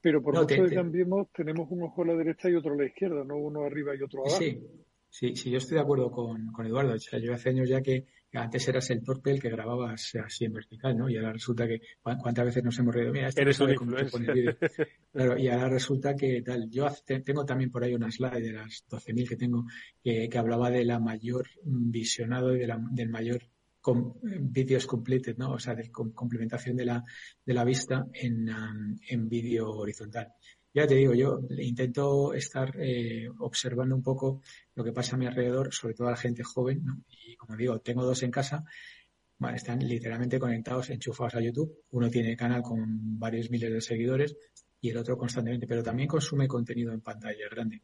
[0.00, 2.86] Pero por mucho que cambiemos, tenemos un ojo a la derecha y otro a la
[2.86, 4.36] izquierda, no uno arriba y otro abajo.
[4.36, 4.60] Sí,
[5.18, 6.92] Sí, sí, yo estoy de acuerdo con, con Eduardo.
[6.92, 10.44] O sea, yo hace años ya que, antes eras el torpe el que grababas así
[10.44, 11.08] en vertical, ¿no?
[11.08, 13.74] Y ahora resulta que cuántas veces nos hemos reído, mira, este Eres un
[15.12, 16.68] Claro, y ahora resulta que tal.
[16.68, 19.64] Yo tengo también por ahí una slide de las 12.000 que tengo
[20.02, 23.42] que, que, hablaba de la mayor visionado y de la, del mayor
[24.22, 25.52] vídeos completed, ¿no?
[25.52, 27.04] O sea, de complementación de la,
[27.44, 30.32] de la vista en, um, en vídeo horizontal
[30.76, 34.42] ya te digo, yo intento estar eh, observando un poco
[34.74, 37.80] lo que pasa a mi alrededor, sobre todo a la gente joven, y como digo,
[37.80, 38.62] tengo dos en casa,
[39.54, 41.82] están literalmente conectados, enchufados a YouTube.
[41.92, 44.36] Uno tiene canal con varios miles de seguidores
[44.78, 47.80] y el otro constantemente, pero también consume contenido en pantalla grande.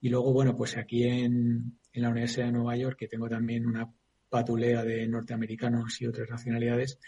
[0.00, 3.66] Y luego, bueno, pues aquí en, en la Universidad de Nueva York, que tengo también
[3.66, 3.92] una
[4.30, 6.98] patulea de norteamericanos y otras nacionalidades,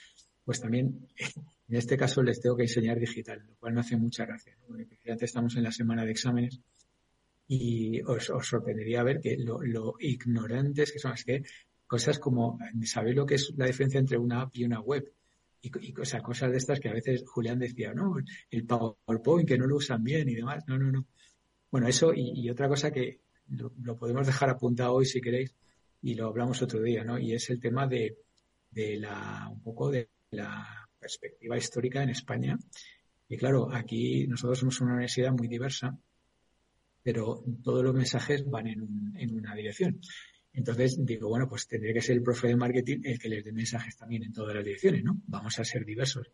[0.44, 1.08] pues también
[1.68, 4.54] en este caso les tengo que enseñar digital, lo cual me hace mucha gracia.
[4.60, 4.66] ¿no?
[4.66, 6.60] Porque estamos en la semana de exámenes
[7.46, 11.12] y os, sorprendería ver que lo, ignorantes que son.
[11.14, 11.42] Es que
[11.86, 15.10] cosas como saber lo que es la diferencia entre una app y una web.
[15.62, 18.16] Y, y cosas, cosas de estas que a veces Julián decía, no,
[18.50, 20.64] el PowerPoint que no lo usan bien y demás.
[20.66, 21.06] No, no, no.
[21.70, 25.54] Bueno, eso y, otra cosa que lo, lo, podemos dejar apuntado hoy si queréis
[26.02, 27.18] y lo hablamos otro día, ¿no?
[27.18, 28.18] Y es el tema de,
[28.70, 32.58] de la, un poco de la perspectiva histórica en España.
[33.28, 35.98] Y claro, aquí nosotros somos una universidad muy diversa,
[37.02, 40.00] pero todos los mensajes van en, una dirección.
[40.54, 43.52] Entonces digo, bueno, pues tendría que ser el profe de marketing el que les dé
[43.52, 45.20] mensajes también en todas las direcciones, ¿no?
[45.26, 46.30] Vamos a ser diversos.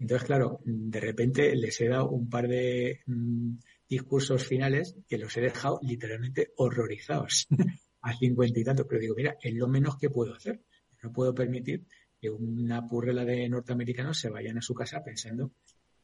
[0.00, 3.56] Entonces, claro, de repente les he dado un par de mm,
[3.88, 7.46] discursos finales que los he dejado literalmente horrorizados
[8.02, 8.86] a cincuenta y tantos.
[8.88, 10.60] Pero digo, mira, es lo menos que puedo hacer.
[11.02, 11.84] No puedo permitir
[12.20, 15.52] que una purrela de norteamericanos se vayan a su casa pensando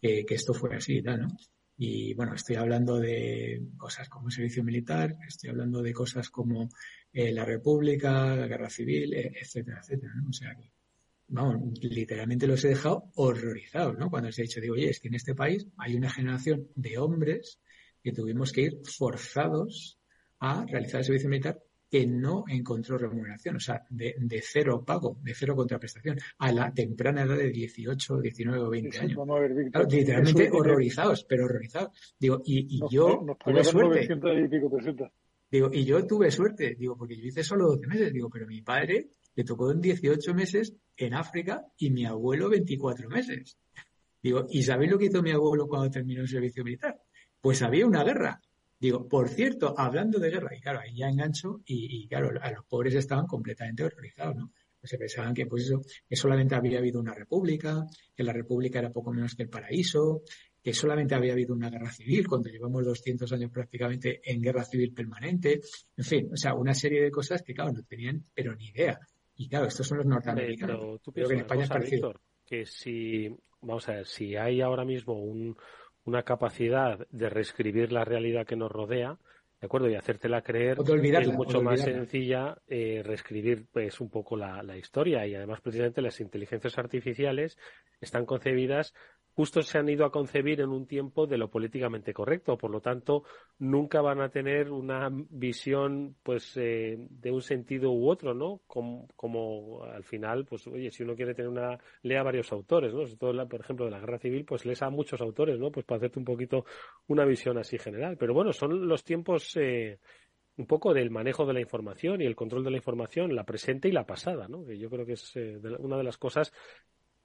[0.00, 1.28] que, esto fue así y tal, ¿no?
[1.76, 6.68] Y bueno, estoy hablando de cosas como el servicio militar, estoy hablando de cosas como
[7.12, 10.28] eh, la República, la Guerra Civil, eh, etcétera, etcétera, ¿no?
[10.28, 10.70] O sea que,
[11.28, 14.08] vamos, literalmente los he dejado horrorizados, ¿no?
[14.08, 16.98] Cuando les he dicho, digo, oye, es que en este país hay una generación de
[16.98, 17.58] hombres
[18.02, 19.98] que tuvimos que ir forzados
[20.38, 21.60] a realizar el servicio militar
[21.94, 27.22] que no encontró remuneración, o sea, de, cero pago, de cero contraprestación, a la temprana
[27.22, 29.18] edad de 18, 19 o 20 años.
[29.88, 31.96] literalmente horrorizados, pero horrorizados.
[32.18, 34.08] Digo, y, yo tuve suerte.
[35.48, 38.60] digo, y yo tuve suerte, digo, porque yo hice solo 12 meses, digo, pero mi
[38.60, 43.56] padre le tocó en 18 meses en África y mi abuelo 24 meses.
[44.20, 47.00] Digo, ¿y sabéis lo que hizo mi abuelo cuando terminó el servicio militar?
[47.40, 48.40] Pues había una guerra
[48.84, 52.66] Digo, por cierto, hablando de guerra, y claro, ahí ya engancho, y, claro, a los
[52.66, 54.52] pobres estaban completamente horrorizados, ¿no?
[54.78, 58.80] Pues se pensaban que, pues eso, que solamente había habido una república, que la república
[58.80, 60.20] era poco menos que el paraíso,
[60.62, 64.92] que solamente había habido una guerra civil, cuando llevamos 200 años prácticamente en guerra civil
[64.92, 65.62] permanente,
[65.96, 69.00] en fin, o sea, una serie de cosas que, claro, no tenían, pero ni idea.
[69.34, 70.76] Y claro, estos son los norteamericanos.
[70.78, 72.02] Pero tú que en España es
[72.44, 75.56] que si, vamos a ver, si hay ahora mismo un,
[76.04, 79.18] una capacidad de reescribir la realidad que nos rodea,
[79.60, 79.88] ¿de acuerdo?
[79.88, 85.26] Y hacértela creer es mucho más sencilla eh, reescribir pues un poco la, la, historia
[85.26, 87.56] y además precisamente las inteligencias artificiales
[88.00, 88.92] están concebidas
[89.34, 92.80] justo se han ido a concebir en un tiempo de lo políticamente correcto, por lo
[92.80, 93.24] tanto
[93.58, 98.60] nunca van a tener una visión pues eh, de un sentido u otro, ¿no?
[98.66, 103.04] Como, como, al final, pues oye, si uno quiere tener una lea varios autores, ¿no?
[103.16, 105.70] todo, por ejemplo, de la guerra civil, pues lees a muchos autores, ¿no?
[105.70, 106.64] Pues para hacerte un poquito
[107.08, 108.16] una visión así general.
[108.16, 109.98] Pero bueno, son los tiempos eh,
[110.56, 113.88] un poco del manejo de la información y el control de la información, la presente
[113.88, 114.64] y la pasada, ¿no?
[114.64, 116.52] Que yo creo que es eh, una de las cosas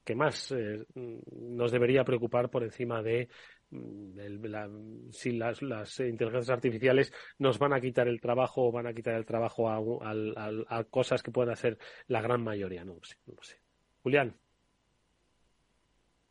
[0.09, 3.29] que más eh, nos debería preocupar por encima de,
[3.69, 5.61] mm, si las,
[5.99, 10.83] inteligencias artificiales nos van a quitar el trabajo o van a quitar el trabajo a,
[10.89, 12.83] cosas que pueden hacer la gran mayoría.
[12.83, 13.35] No, sé, no.
[14.01, 14.33] Julián.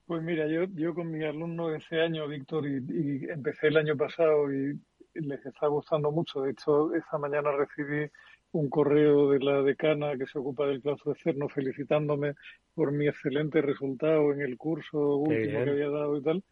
[0.06, 3.76] Pues mira, yo, yo con mi alumno de ese año, Víctor, y, y empecé el
[3.76, 4.76] año pasado y
[5.14, 6.42] les está gustando mucho.
[6.42, 8.10] De hecho, esta mañana recibí
[8.52, 12.34] un correo de la decana que se ocupa del de CERNO felicitándome
[12.74, 16.42] por mi excelente resultado en el curso último que había dado y tal.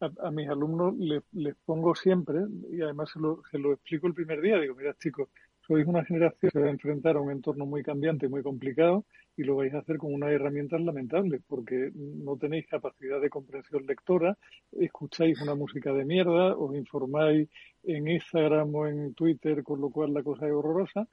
[0.00, 2.40] A, mis alumnos les, les, pongo siempre,
[2.70, 5.30] y además se lo, se lo explico el primer día, digo, mira chicos,
[5.66, 8.42] sois una generación que se va a enfrentar a un entorno muy cambiante, y muy
[8.42, 13.30] complicado, y lo vais a hacer con unas herramientas lamentables, porque no tenéis capacidad de
[13.30, 14.36] comprensión lectora,
[14.72, 17.48] escucháis una música de mierda, os informáis
[17.82, 21.08] en Instagram o en Twitter, con lo cual la cosa es horrorosa.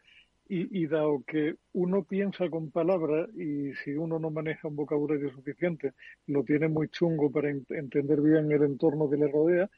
[0.48, 5.32] Y, y, dado que uno piensa con palabras y si uno no maneja un vocabulario
[5.32, 5.94] suficiente,
[6.28, 9.70] lo tiene muy chungo para entender bien el entorno que le rodea,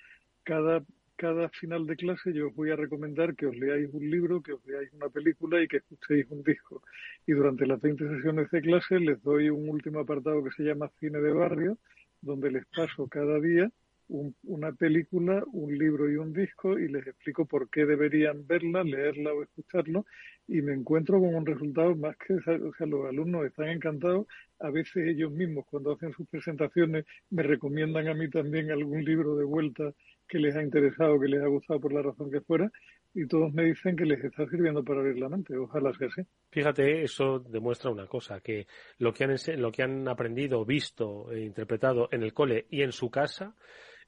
[0.44, 0.84] cada
[1.16, 4.54] cada final de clase yo os voy a recomendar que os leáis un libro, que
[4.54, 6.82] os leáis una película y que escuchéis un disco.
[7.26, 10.92] Y durante las 20 sesiones de clase les doy un último apartado que se llama
[11.00, 11.78] Cine de Barrio,
[12.22, 13.72] donde les paso cada día
[14.08, 19.34] una película, un libro y un disco y les explico por qué deberían verla, leerla
[19.34, 20.06] o escucharlo
[20.48, 24.28] y me encuentro con un resultado más que, o sea, los alumnos están encantados,
[24.60, 29.36] a veces ellos mismos cuando hacen sus presentaciones me recomiendan a mí también algún libro
[29.36, 29.92] de vuelta
[30.28, 32.72] que les ha interesado, que les ha gustado por la razón que fuera,
[33.14, 35.56] y todos me dicen que les está sirviendo para abrir la mente.
[35.56, 36.22] Ojalá sea así.
[36.52, 41.42] Fíjate, eso demuestra una cosa, que lo que han, lo que han aprendido, visto e
[41.42, 43.56] interpretado en el cole y en su casa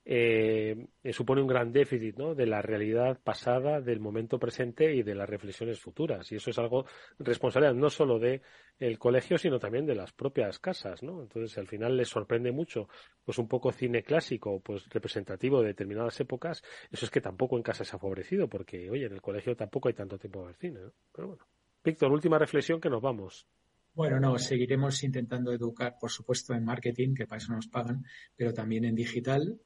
[0.09, 2.33] eh, supone un gran déficit ¿no?
[2.33, 6.31] de la realidad pasada, del momento presente y de las reflexiones futuras.
[6.31, 6.85] Y eso es algo
[7.19, 8.41] responsabilidad no solo de
[8.79, 11.03] el colegio, sino también de las propias casas.
[11.03, 11.21] ¿no?
[11.21, 12.87] Entonces, al final les sorprende mucho
[13.25, 16.63] pues un poco cine clásico, pues representativo de determinadas épocas.
[16.89, 19.89] Eso es que tampoco en casa se ha favorecido, porque, oye, en el colegio tampoco
[19.89, 20.79] hay tanto tiempo de ver cine.
[21.11, 21.45] Pero bueno.
[21.83, 23.45] Víctor, última reflexión que nos vamos.
[23.93, 28.05] Bueno, no, seguiremos intentando educar, por supuesto, en marketing, que para eso nos pagan,
[28.37, 29.59] pero también en digital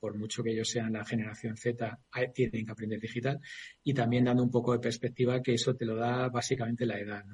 [0.00, 1.98] por mucho que ellos sean la generación Z,
[2.34, 3.40] tienen que aprender digital
[3.84, 7.24] y también dando un poco de perspectiva que eso te lo da básicamente la edad,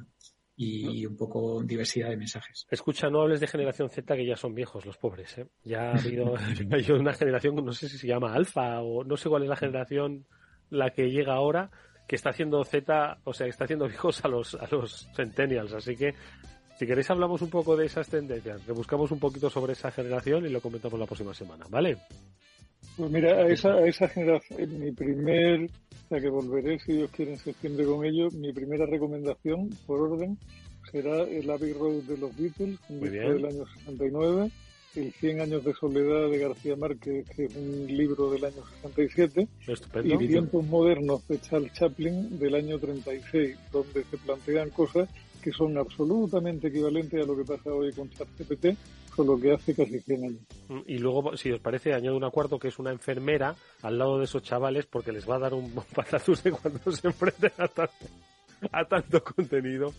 [0.56, 2.66] Y, un poco diversidad de mensajes.
[2.70, 5.46] Escucha, no hables de generación Z que ya son viejos los pobres, ¿eh?
[5.64, 6.34] Ya ha habido,
[7.00, 10.26] una generación, no sé si se llama alfa o no sé cuál es la generación
[10.70, 11.70] la que llega ahora,
[12.08, 15.94] que está haciendo Z, o sea, está haciendo viejos a los, a los centennials, así
[15.94, 16.14] que
[16.78, 20.48] si queréis hablamos un poco de esas tendencias, rebuscamos un poquito sobre esa generación y
[20.48, 21.98] lo comentamos la próxima semana, ¿vale?
[22.96, 25.68] Pues mira, a esa, a esa generación, mi primer,
[26.08, 30.38] sea que volveré si Dios quiere en septiembre con ellos, mi primera recomendación, por orden,
[30.90, 34.50] será el Abbey Road de los Beatles, un disco del año 69,
[34.96, 39.48] el 100 años de soledad de García Márquez, que es un libro del año 67,
[39.66, 40.14] Estupendo.
[40.14, 45.08] y Tiempos modernos de Charles Chaplin del año 36, donde se plantean cosas
[45.38, 48.76] que son absolutamente equivalentes a lo que pasa hoy con ChatGPT,
[49.14, 50.40] solo que hace casi 100 años.
[50.86, 54.24] Y luego, si os parece, añado un acuerdo que es una enfermera al lado de
[54.24, 58.06] esos chavales porque les va a dar un patatús de cuando se enfrenten a tanto,
[58.72, 59.92] a tanto contenido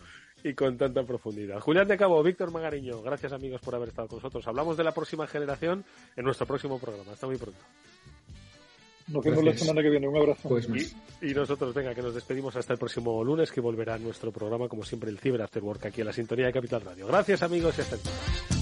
[0.44, 1.60] y con tanta profundidad.
[1.60, 4.48] Julián de Cabo, Víctor Magariño, gracias amigos por haber estado con nosotros.
[4.48, 5.84] Hablamos de la próxima generación
[6.16, 7.12] en nuestro próximo programa.
[7.12, 7.60] Hasta muy pronto.
[9.12, 10.08] Nos vemos la semana que viene.
[10.08, 10.50] Un abrazo.
[10.50, 10.68] Pues
[11.22, 14.84] y, nosotros, venga, que nos despedimos hasta el próximo lunes, que volverá nuestro programa, como
[14.84, 17.08] siempre, el Cyber After Work, aquí en la sintonía de Capital Radio.
[17.08, 18.59] Gracias, amigos, y hasta entonces.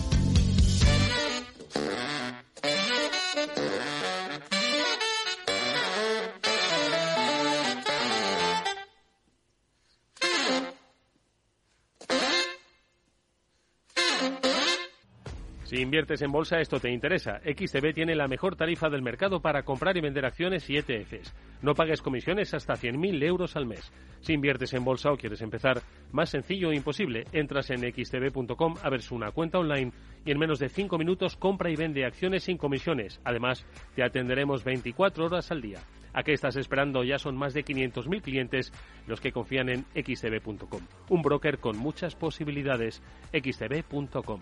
[15.68, 17.42] Si inviertes en bolsa, esto te interesa.
[17.42, 21.36] XTB tiene la mejor tarifa del mercado para comprar y vender acciones y ETFs.
[21.62, 23.92] No pagues comisiones hasta 100.000 euros al mes.
[24.22, 25.82] Si inviertes en bolsa o quieres empezar,
[26.14, 27.26] más sencillo e imposible.
[27.34, 29.92] Entras en xtb.com, abres una cuenta online
[30.26, 33.20] y en menos de 5 minutos compra y vende acciones sin comisiones.
[33.26, 35.80] Además, te atenderemos 24 horas al día.
[36.14, 37.04] ¿A qué estás esperando?
[37.04, 38.72] Ya son más de 500.000 clientes
[39.06, 40.82] los que confían en xtb.com.
[41.10, 43.04] Un broker con muchas posibilidades.
[43.34, 44.40] xtb.com.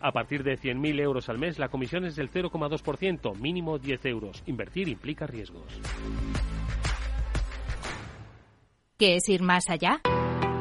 [0.00, 4.42] A partir de 100.000 euros al mes, la comisión es del 0,2%, mínimo 10 euros.
[4.46, 5.80] Invertir implica riesgos.
[8.96, 10.00] ¿Qué es ir más allá?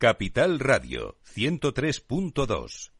[0.00, 2.99] Capital Radio 103.2